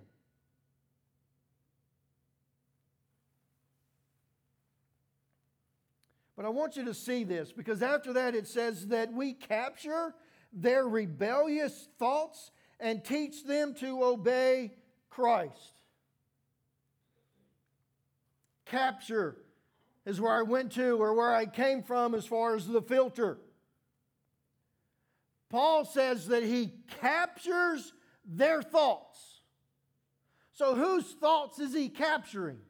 But 6.41 6.47
I 6.47 6.51
want 6.53 6.75
you 6.75 6.87
to 6.87 6.95
see 6.95 7.25
this 7.25 7.53
because 7.53 7.83
after 7.83 8.15
that 8.15 8.35
it 8.35 8.49
says 8.49 8.87
that 8.87 9.13
we 9.13 9.35
capture 9.35 10.15
their 10.55 10.89
rebellious 10.89 11.91
thoughts 11.99 12.51
and 12.81 13.05
teach 13.05 13.45
them 13.45 13.75
to 13.75 14.03
obey 14.03 14.73
Christ. 15.11 15.83
Capture 18.65 19.37
is 20.07 20.19
where 20.19 20.33
I 20.33 20.41
went 20.41 20.73
to 20.73 20.97
or 20.97 21.13
where 21.13 21.35
I 21.35 21.45
came 21.45 21.83
from 21.83 22.15
as 22.15 22.25
far 22.25 22.57
as 22.57 22.67
the 22.67 22.81
filter. 22.81 23.37
Paul 25.51 25.85
says 25.85 26.29
that 26.29 26.43
he 26.43 26.73
captures 27.03 27.93
their 28.25 28.63
thoughts. 28.63 29.43
So, 30.53 30.75
whose 30.75 31.05
thoughts 31.05 31.59
is 31.59 31.75
he 31.75 31.91
capturing? 31.91 32.61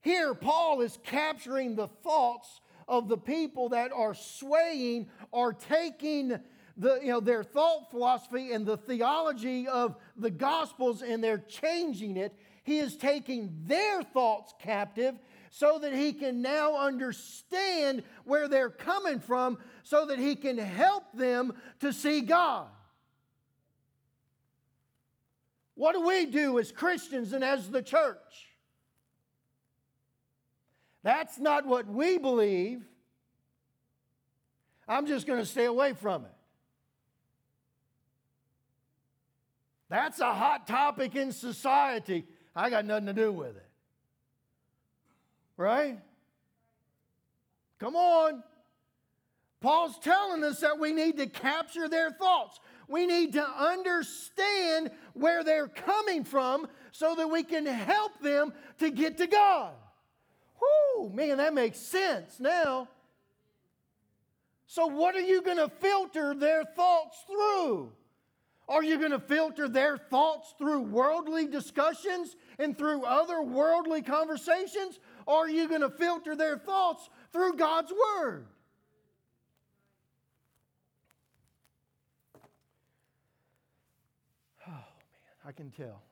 Here, 0.00 0.34
Paul 0.34 0.80
is 0.80 0.98
capturing 1.02 1.74
the 1.74 1.88
thoughts 1.88 2.60
of 2.86 3.08
the 3.08 3.18
people 3.18 3.70
that 3.70 3.92
are 3.92 4.14
swaying 4.14 5.08
or 5.30 5.52
taking 5.52 6.38
the, 6.76 7.00
you 7.02 7.08
know, 7.08 7.20
their 7.20 7.42
thought 7.42 7.90
philosophy 7.90 8.52
and 8.52 8.64
the 8.64 8.76
theology 8.76 9.66
of 9.66 9.96
the 10.16 10.30
Gospels 10.30 11.02
and 11.02 11.22
they're 11.22 11.38
changing 11.38 12.16
it. 12.16 12.34
He 12.62 12.78
is 12.78 12.96
taking 12.96 13.52
their 13.66 14.02
thoughts 14.02 14.54
captive 14.60 15.18
so 15.50 15.78
that 15.80 15.92
he 15.92 16.12
can 16.12 16.40
now 16.40 16.76
understand 16.76 18.04
where 18.24 18.46
they're 18.46 18.70
coming 18.70 19.18
from 19.18 19.58
so 19.82 20.06
that 20.06 20.18
he 20.18 20.36
can 20.36 20.56
help 20.56 21.04
them 21.14 21.52
to 21.80 21.92
see 21.92 22.20
God. 22.20 22.68
What 25.74 25.94
do 25.94 26.06
we 26.06 26.26
do 26.26 26.58
as 26.58 26.70
Christians 26.72 27.32
and 27.32 27.42
as 27.42 27.70
the 27.70 27.82
church? 27.82 28.47
That's 31.08 31.38
not 31.38 31.64
what 31.64 31.86
we 31.86 32.18
believe. 32.18 32.82
I'm 34.86 35.06
just 35.06 35.26
going 35.26 35.38
to 35.38 35.46
stay 35.46 35.64
away 35.64 35.94
from 35.94 36.26
it. 36.26 36.34
That's 39.88 40.20
a 40.20 40.34
hot 40.34 40.66
topic 40.66 41.16
in 41.16 41.32
society. 41.32 42.26
I 42.54 42.68
got 42.68 42.84
nothing 42.84 43.06
to 43.06 43.14
do 43.14 43.32
with 43.32 43.56
it. 43.56 43.70
Right? 45.56 45.98
Come 47.78 47.96
on. 47.96 48.42
Paul's 49.62 49.98
telling 50.00 50.44
us 50.44 50.60
that 50.60 50.78
we 50.78 50.92
need 50.92 51.16
to 51.16 51.26
capture 51.26 51.88
their 51.88 52.10
thoughts. 52.10 52.60
We 52.86 53.06
need 53.06 53.32
to 53.32 53.48
understand 53.48 54.90
where 55.14 55.42
they're 55.42 55.68
coming 55.68 56.24
from 56.24 56.66
so 56.92 57.14
that 57.14 57.30
we 57.30 57.44
can 57.44 57.64
help 57.64 58.20
them 58.20 58.52
to 58.80 58.90
get 58.90 59.16
to 59.16 59.26
God. 59.26 59.72
Whoo, 60.60 61.10
man, 61.10 61.38
that 61.38 61.54
makes 61.54 61.78
sense 61.78 62.38
now. 62.40 62.88
So, 64.66 64.86
what 64.86 65.14
are 65.14 65.20
you 65.20 65.42
going 65.42 65.56
to 65.56 65.68
filter 65.68 66.34
their 66.34 66.64
thoughts 66.64 67.24
through? 67.26 67.92
Are 68.68 68.82
you 68.82 68.98
going 68.98 69.12
to 69.12 69.18
filter 69.18 69.66
their 69.66 69.96
thoughts 69.96 70.54
through 70.58 70.80
worldly 70.80 71.46
discussions 71.46 72.36
and 72.58 72.76
through 72.76 73.04
other 73.04 73.42
worldly 73.42 74.02
conversations? 74.02 75.00
Or 75.24 75.46
are 75.46 75.48
you 75.48 75.68
going 75.68 75.80
to 75.80 75.88
filter 75.88 76.36
their 76.36 76.58
thoughts 76.58 77.08
through 77.32 77.54
God's 77.54 77.92
Word? 77.92 78.46
Oh, 84.66 84.70
man, 84.70 85.46
I 85.46 85.52
can 85.52 85.70
tell. 85.70 86.02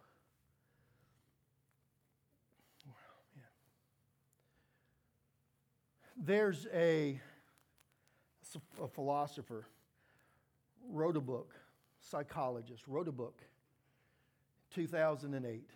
There's 6.27 6.67
a, 6.75 7.21
a 8.83 8.89
philosopher 8.89 9.65
wrote 10.91 11.17
a 11.17 11.21
book, 11.21 11.55
psychologist 12.01 12.83
wrote 12.89 13.07
a 13.07 13.13
book, 13.13 13.41
2008. 14.75 15.71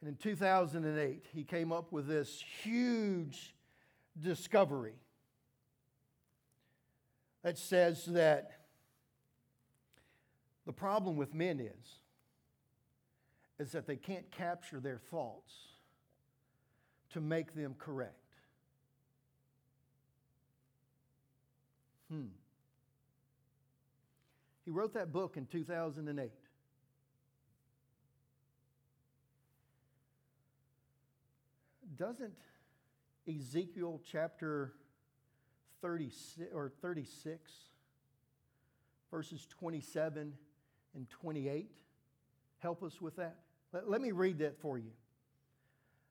And 0.00 0.08
in 0.08 0.16
2008, 0.16 1.26
he 1.32 1.44
came 1.44 1.70
up 1.70 1.92
with 1.92 2.08
this 2.08 2.42
huge 2.64 3.54
discovery 4.20 4.98
that 7.44 7.56
says 7.56 8.06
that 8.06 8.50
the 10.66 10.72
problem 10.72 11.16
with 11.16 11.34
men 11.34 11.60
is 11.60 12.00
is 13.60 13.70
that 13.72 13.86
they 13.86 13.96
can't 13.96 14.28
capture 14.32 14.80
their 14.80 14.98
thoughts 14.98 15.54
to 17.10 17.20
make 17.20 17.54
them 17.54 17.76
correct. 17.78 18.19
Hmm. 22.10 22.26
He 24.64 24.70
wrote 24.70 24.94
that 24.94 25.12
book 25.12 25.36
in 25.36 25.46
2008. 25.46 26.30
Doesn't 31.96 32.32
Ezekiel 33.28 34.00
chapter 34.10 34.72
36 35.82 36.48
or 36.54 36.72
36 36.80 37.52
verses 39.10 39.46
27 39.50 40.32
and 40.94 41.10
28 41.10 41.70
help 42.58 42.82
us 42.82 43.00
with 43.00 43.16
that? 43.16 43.36
Let, 43.72 43.88
let 43.88 44.00
me 44.00 44.12
read 44.12 44.38
that 44.38 44.58
for 44.60 44.78
you. 44.78 44.90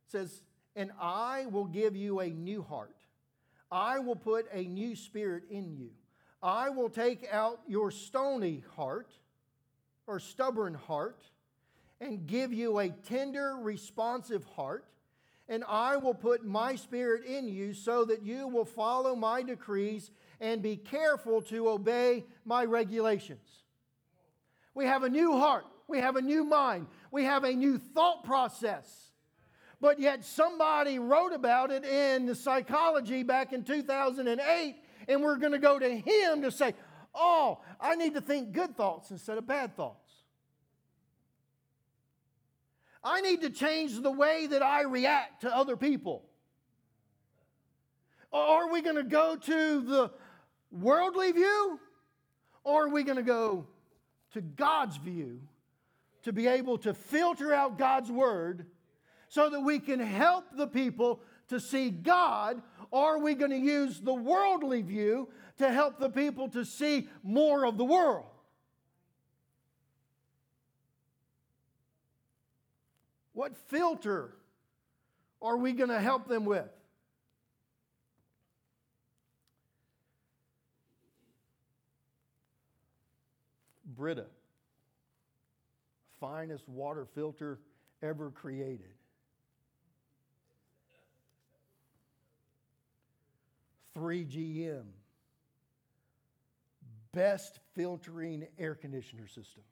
It 0.05 0.11
says, 0.11 0.43
"And 0.75 0.91
I 1.01 1.47
will 1.47 1.65
give 1.65 1.95
you 1.95 2.19
a 2.19 2.29
new 2.29 2.61
heart 2.61 2.98
I 3.71 3.99
will 3.99 4.15
put 4.15 4.47
a 4.51 4.63
new 4.63 4.95
spirit 4.95 5.43
in 5.49 5.71
you. 5.71 5.89
I 6.41 6.69
will 6.69 6.89
take 6.89 7.27
out 7.31 7.59
your 7.67 7.91
stony 7.91 8.63
heart 8.75 9.11
or 10.07 10.19
stubborn 10.19 10.73
heart 10.73 11.23
and 12.01 12.25
give 12.25 12.53
you 12.53 12.79
a 12.79 12.89
tender, 12.89 13.57
responsive 13.57 14.43
heart. 14.55 14.85
And 15.47 15.63
I 15.67 15.97
will 15.97 16.13
put 16.13 16.45
my 16.45 16.75
spirit 16.75 17.25
in 17.25 17.47
you 17.47 17.73
so 17.73 18.05
that 18.05 18.23
you 18.23 18.47
will 18.47 18.65
follow 18.65 19.15
my 19.15 19.41
decrees 19.41 20.11
and 20.39 20.61
be 20.61 20.77
careful 20.77 21.41
to 21.43 21.69
obey 21.69 22.25
my 22.45 22.65
regulations. 22.65 23.63
We 24.73 24.85
have 24.85 25.03
a 25.03 25.09
new 25.09 25.37
heart. 25.37 25.65
We 25.87 25.99
have 25.99 26.15
a 26.15 26.21
new 26.21 26.43
mind. 26.43 26.87
We 27.11 27.25
have 27.25 27.43
a 27.43 27.53
new 27.53 27.79
thought 27.79 28.23
process 28.23 29.08
but 29.81 29.99
yet 29.99 30.25
somebody 30.25 30.99
wrote 30.99 31.33
about 31.33 31.71
it 31.71 31.85
in 31.85 32.25
the 32.25 32.35
psychology 32.35 33.23
back 33.23 33.53
in 33.53 33.63
2008, 33.63 34.75
and 35.07 35.23
we're 35.23 35.37
going 35.37 35.53
to 35.53 35.59
go 35.59 35.79
to 35.79 35.89
him 35.89 36.41
to 36.41 36.51
say, 36.51 36.73
Oh, 37.15 37.59
I 37.81 37.95
need 37.95 38.13
to 38.13 38.21
think 38.21 38.51
good 38.51 38.75
thoughts 38.75 39.09
instead 39.09 39.37
of 39.37 39.47
bad 39.47 39.75
thoughts. 39.75 40.09
I 43.03 43.21
need 43.21 43.41
to 43.41 43.49
change 43.49 43.99
the 43.99 44.11
way 44.11 44.47
that 44.47 44.61
I 44.61 44.83
react 44.83 45.41
to 45.41 45.55
other 45.55 45.75
people. 45.75 46.23
Or 48.31 48.41
are 48.41 48.71
we 48.71 48.81
going 48.81 48.97
to 48.97 49.03
go 49.03 49.35
to 49.35 49.81
the 49.81 50.11
worldly 50.71 51.31
view? 51.31 51.79
Or 52.63 52.85
are 52.85 52.89
we 52.89 53.03
going 53.03 53.17
to 53.17 53.23
go 53.23 53.65
to 54.33 54.41
God's 54.41 54.97
view 54.97 55.39
to 56.23 56.33
be 56.33 56.47
able 56.47 56.77
to 56.79 56.93
filter 56.93 57.53
out 57.53 57.77
God's 57.77 58.11
word 58.11 58.65
so 59.29 59.49
that 59.49 59.61
we 59.61 59.79
can 59.79 59.99
help 59.99 60.45
the 60.55 60.67
people 60.67 61.21
to 61.47 61.59
see 61.59 61.89
God? 61.89 62.61
Or 62.91 63.15
are 63.15 63.19
we 63.19 63.35
going 63.35 63.51
to 63.51 63.57
use 63.57 64.01
the 64.01 64.13
worldly 64.13 64.81
view 64.81 65.29
to 65.59 65.71
help 65.71 65.99
the 65.99 66.09
people 66.09 66.49
to 66.49 66.65
see 66.65 67.07
more 67.23 67.65
of 67.65 67.77
the 67.77 67.85
world? 67.85 68.25
What 73.33 73.55
filter 73.67 74.35
are 75.41 75.55
we 75.55 75.71
going 75.71 75.89
to 75.89 76.01
help 76.01 76.27
them 76.27 76.43
with? 76.43 76.67
Brita, 83.95 84.25
finest 86.19 86.67
water 86.67 87.05
filter 87.13 87.59
ever 88.01 88.31
created. 88.31 88.93
3GM, 93.99 94.85
best 97.11 97.59
filtering 97.75 98.47
air 98.57 98.75
conditioner 98.75 99.27
system. 99.27 99.63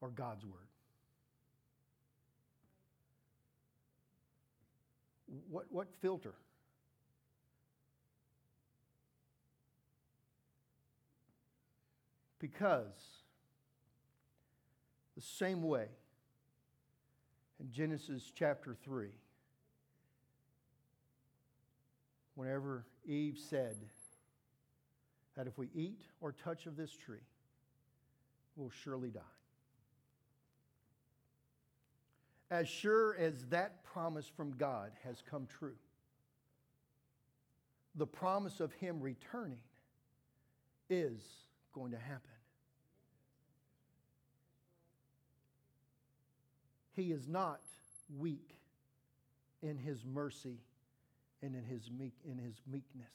Or 0.00 0.08
God's 0.08 0.44
Word. 0.44 0.54
What, 5.48 5.66
what 5.70 5.88
filter? 6.00 6.34
Because 12.38 12.86
the 15.16 15.22
same 15.22 15.62
way 15.62 15.86
Genesis 17.70 18.32
chapter 18.34 18.76
3, 18.84 19.08
whenever 22.34 22.84
Eve 23.06 23.38
said 23.38 23.76
that 25.36 25.46
if 25.46 25.56
we 25.58 25.68
eat 25.74 26.02
or 26.20 26.32
touch 26.32 26.66
of 26.66 26.76
this 26.76 26.90
tree, 26.92 27.24
we'll 28.56 28.70
surely 28.70 29.10
die. 29.10 29.20
As 32.50 32.68
sure 32.68 33.16
as 33.16 33.46
that 33.46 33.82
promise 33.84 34.26
from 34.26 34.52
God 34.56 34.92
has 35.04 35.22
come 35.30 35.46
true, 35.46 35.76
the 37.94 38.06
promise 38.06 38.60
of 38.60 38.72
Him 38.74 39.00
returning 39.00 39.60
is 40.90 41.22
going 41.72 41.92
to 41.92 41.98
happen. 41.98 42.30
He 46.94 47.10
is 47.10 47.26
not 47.26 47.60
weak 48.18 48.58
in 49.62 49.78
his 49.78 50.04
mercy 50.04 50.58
and 51.42 51.54
in 51.54 51.64
his, 51.64 51.90
meek, 51.90 52.14
in 52.24 52.38
his 52.38 52.60
meekness 52.70 53.14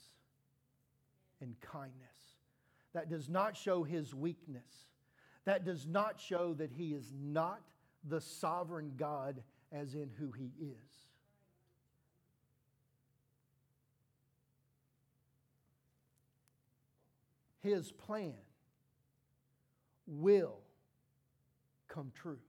and 1.42 1.56
kindness. 1.62 1.94
That 2.94 3.10
does 3.10 3.30
not 3.30 3.56
show 3.56 3.84
his 3.84 4.14
weakness. 4.14 4.88
That 5.46 5.64
does 5.64 5.86
not 5.86 6.20
show 6.20 6.54
that 6.56 6.72
he 6.72 6.94
is 6.94 7.14
not 7.22 7.62
the 8.04 8.20
sovereign 8.22 8.94
God 8.98 9.42
as 9.72 9.94
in 9.94 10.10
who 10.18 10.32
he 10.32 10.52
is. 10.60 10.76
His 17.62 17.92
plan 17.92 18.34
will 20.08 20.60
come 21.88 22.12
true. 22.16 22.40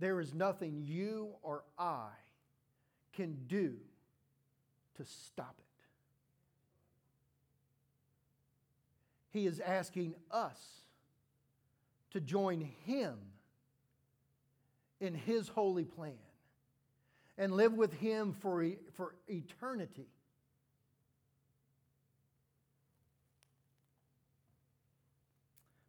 There 0.00 0.18
is 0.18 0.32
nothing 0.34 0.82
you 0.82 1.28
or 1.42 1.62
I 1.78 2.08
can 3.12 3.36
do 3.46 3.76
to 4.96 5.04
stop 5.04 5.54
it. 5.58 5.64
He 9.38 9.46
is 9.46 9.60
asking 9.60 10.14
us 10.30 10.58
to 12.12 12.20
join 12.20 12.66
Him 12.86 13.14
in 15.00 15.14
His 15.14 15.48
holy 15.48 15.84
plan 15.84 16.14
and 17.36 17.52
live 17.52 17.74
with 17.74 17.92
Him 17.92 18.34
for, 18.40 18.66
for 18.94 19.14
eternity. 19.28 20.08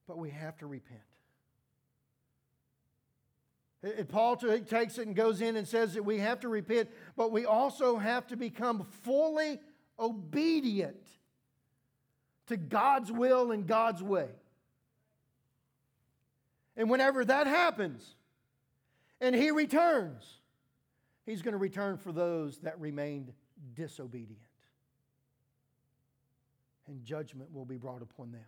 But 0.06 0.18
we 0.18 0.32
have 0.32 0.58
to 0.58 0.68
repent. 0.68 1.11
Paul 4.10 4.36
takes 4.36 4.98
it 5.00 5.08
and 5.08 5.16
goes 5.16 5.42
in 5.42 5.56
and 5.56 5.68
says 5.68 5.96
that 5.96 6.04
we 6.04 6.20
have 6.20 6.40
to 6.42 6.50
repent, 6.50 6.90
but 7.16 7.32
we 7.32 7.46
also 7.46 7.98
have 7.98 8.28
to 8.28 8.38
become 8.38 8.86
fully 9.04 9.60
obedient 10.00 11.08
to 12.48 12.58
God's 12.58 13.12
will 13.12 13.52
and 13.52 13.66
God's 13.66 14.04
way. 14.04 14.30
And 16.78 16.90
whenever 16.90 17.26
that 17.26 17.48
happens 17.48 18.16
and 19.20 19.36
He 19.36 19.50
returns, 19.52 20.40
He's 21.26 21.42
going 21.42 21.54
to 21.54 21.58
return 21.58 21.98
for 21.98 22.12
those 22.12 22.60
that 22.60 22.80
remained 22.80 23.34
disobedient. 23.74 24.40
And 26.88 27.04
judgment 27.04 27.54
will 27.54 27.66
be 27.66 27.78
brought 27.78 28.02
upon 28.02 28.32
them. 28.32 28.42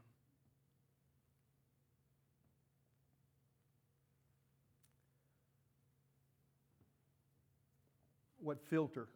What 8.44 8.60
filter 8.70 9.08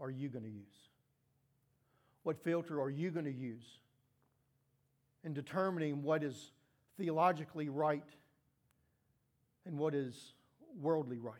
are 0.00 0.10
you 0.10 0.28
going 0.28 0.44
to 0.44 0.50
use? 0.50 0.64
What 2.22 2.42
filter 2.42 2.80
are 2.80 2.90
you 2.90 3.10
going 3.10 3.24
to 3.24 3.32
use 3.32 3.64
in 5.24 5.32
determining 5.32 6.02
what 6.02 6.22
is 6.22 6.52
theologically 6.98 7.68
right 7.68 8.04
and 9.66 9.78
what 9.78 9.94
is 9.94 10.34
worldly 10.80 11.18
right? 11.18 11.36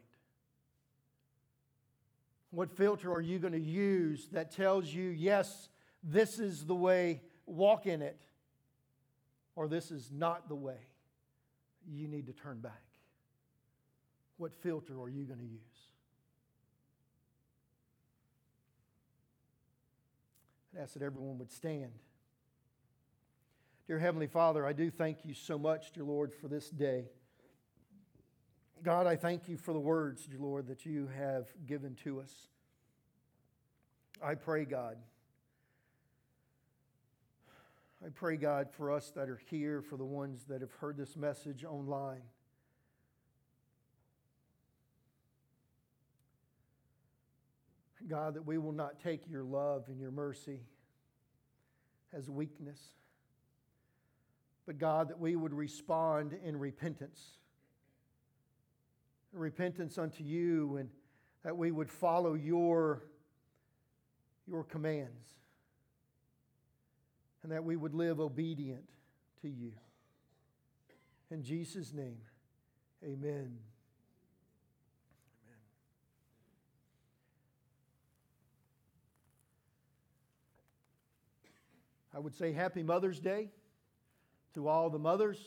What 2.50 2.70
filter 2.70 3.12
are 3.12 3.20
you 3.20 3.38
going 3.38 3.52
to 3.52 3.60
use 3.60 4.28
that 4.32 4.50
tells 4.50 4.86
you, 4.86 5.10
yes, 5.10 5.68
this 6.02 6.38
is 6.38 6.64
the 6.64 6.74
way, 6.74 7.20
walk 7.44 7.86
in 7.86 8.00
it, 8.00 8.18
or 9.54 9.68
this 9.68 9.90
is 9.90 10.10
not 10.10 10.48
the 10.48 10.54
way? 10.54 10.78
You 11.86 12.08
need 12.08 12.26
to 12.26 12.32
turn 12.32 12.60
back. 12.60 12.82
What 14.38 14.54
filter 14.62 14.98
are 15.02 15.08
you 15.08 15.24
going 15.24 15.40
to 15.40 15.44
use? 15.44 15.87
I'd 20.74 20.82
ask 20.82 20.94
that 20.94 21.02
everyone 21.02 21.38
would 21.38 21.50
stand. 21.50 21.90
Dear 23.86 23.98
Heavenly 23.98 24.26
Father, 24.26 24.66
I 24.66 24.72
do 24.72 24.90
thank 24.90 25.24
you 25.24 25.32
so 25.32 25.58
much, 25.58 25.92
dear 25.92 26.04
Lord, 26.04 26.34
for 26.34 26.48
this 26.48 26.68
day. 26.68 27.06
God, 28.82 29.06
I 29.06 29.16
thank 29.16 29.48
you 29.48 29.56
for 29.56 29.72
the 29.72 29.80
words, 29.80 30.26
dear 30.26 30.38
Lord, 30.38 30.68
that 30.68 30.84
you 30.84 31.08
have 31.16 31.48
given 31.66 31.94
to 32.04 32.20
us. 32.20 32.32
I 34.22 34.34
pray, 34.34 34.64
God. 34.64 34.98
I 38.04 38.10
pray, 38.10 38.36
God, 38.36 38.68
for 38.70 38.92
us 38.92 39.10
that 39.16 39.28
are 39.28 39.40
here, 39.50 39.82
for 39.82 39.96
the 39.96 40.04
ones 40.04 40.44
that 40.48 40.60
have 40.60 40.72
heard 40.72 40.96
this 40.96 41.16
message 41.16 41.64
online. 41.64 42.22
God, 48.08 48.34
that 48.34 48.46
we 48.46 48.58
will 48.58 48.72
not 48.72 49.00
take 49.00 49.28
your 49.28 49.44
love 49.44 49.84
and 49.88 50.00
your 50.00 50.10
mercy 50.10 50.60
as 52.12 52.30
weakness, 52.30 52.80
but 54.66 54.78
God, 54.78 55.08
that 55.08 55.18
we 55.18 55.36
would 55.36 55.52
respond 55.52 56.34
in 56.44 56.58
repentance. 56.58 57.20
Repentance 59.32 59.98
unto 59.98 60.24
you, 60.24 60.78
and 60.78 60.88
that 61.44 61.56
we 61.56 61.70
would 61.70 61.90
follow 61.90 62.34
your, 62.34 63.04
your 64.46 64.64
commands, 64.64 65.28
and 67.42 67.52
that 67.52 67.62
we 67.62 67.76
would 67.76 67.94
live 67.94 68.20
obedient 68.20 68.88
to 69.42 69.48
you. 69.48 69.72
In 71.30 71.42
Jesus' 71.42 71.92
name, 71.92 72.18
amen. 73.04 73.58
I 82.18 82.20
would 82.20 82.34
say 82.34 82.50
Happy 82.50 82.82
Mother's 82.82 83.20
Day 83.20 83.48
to 84.54 84.66
all 84.66 84.90
the 84.90 84.98
mothers. 84.98 85.38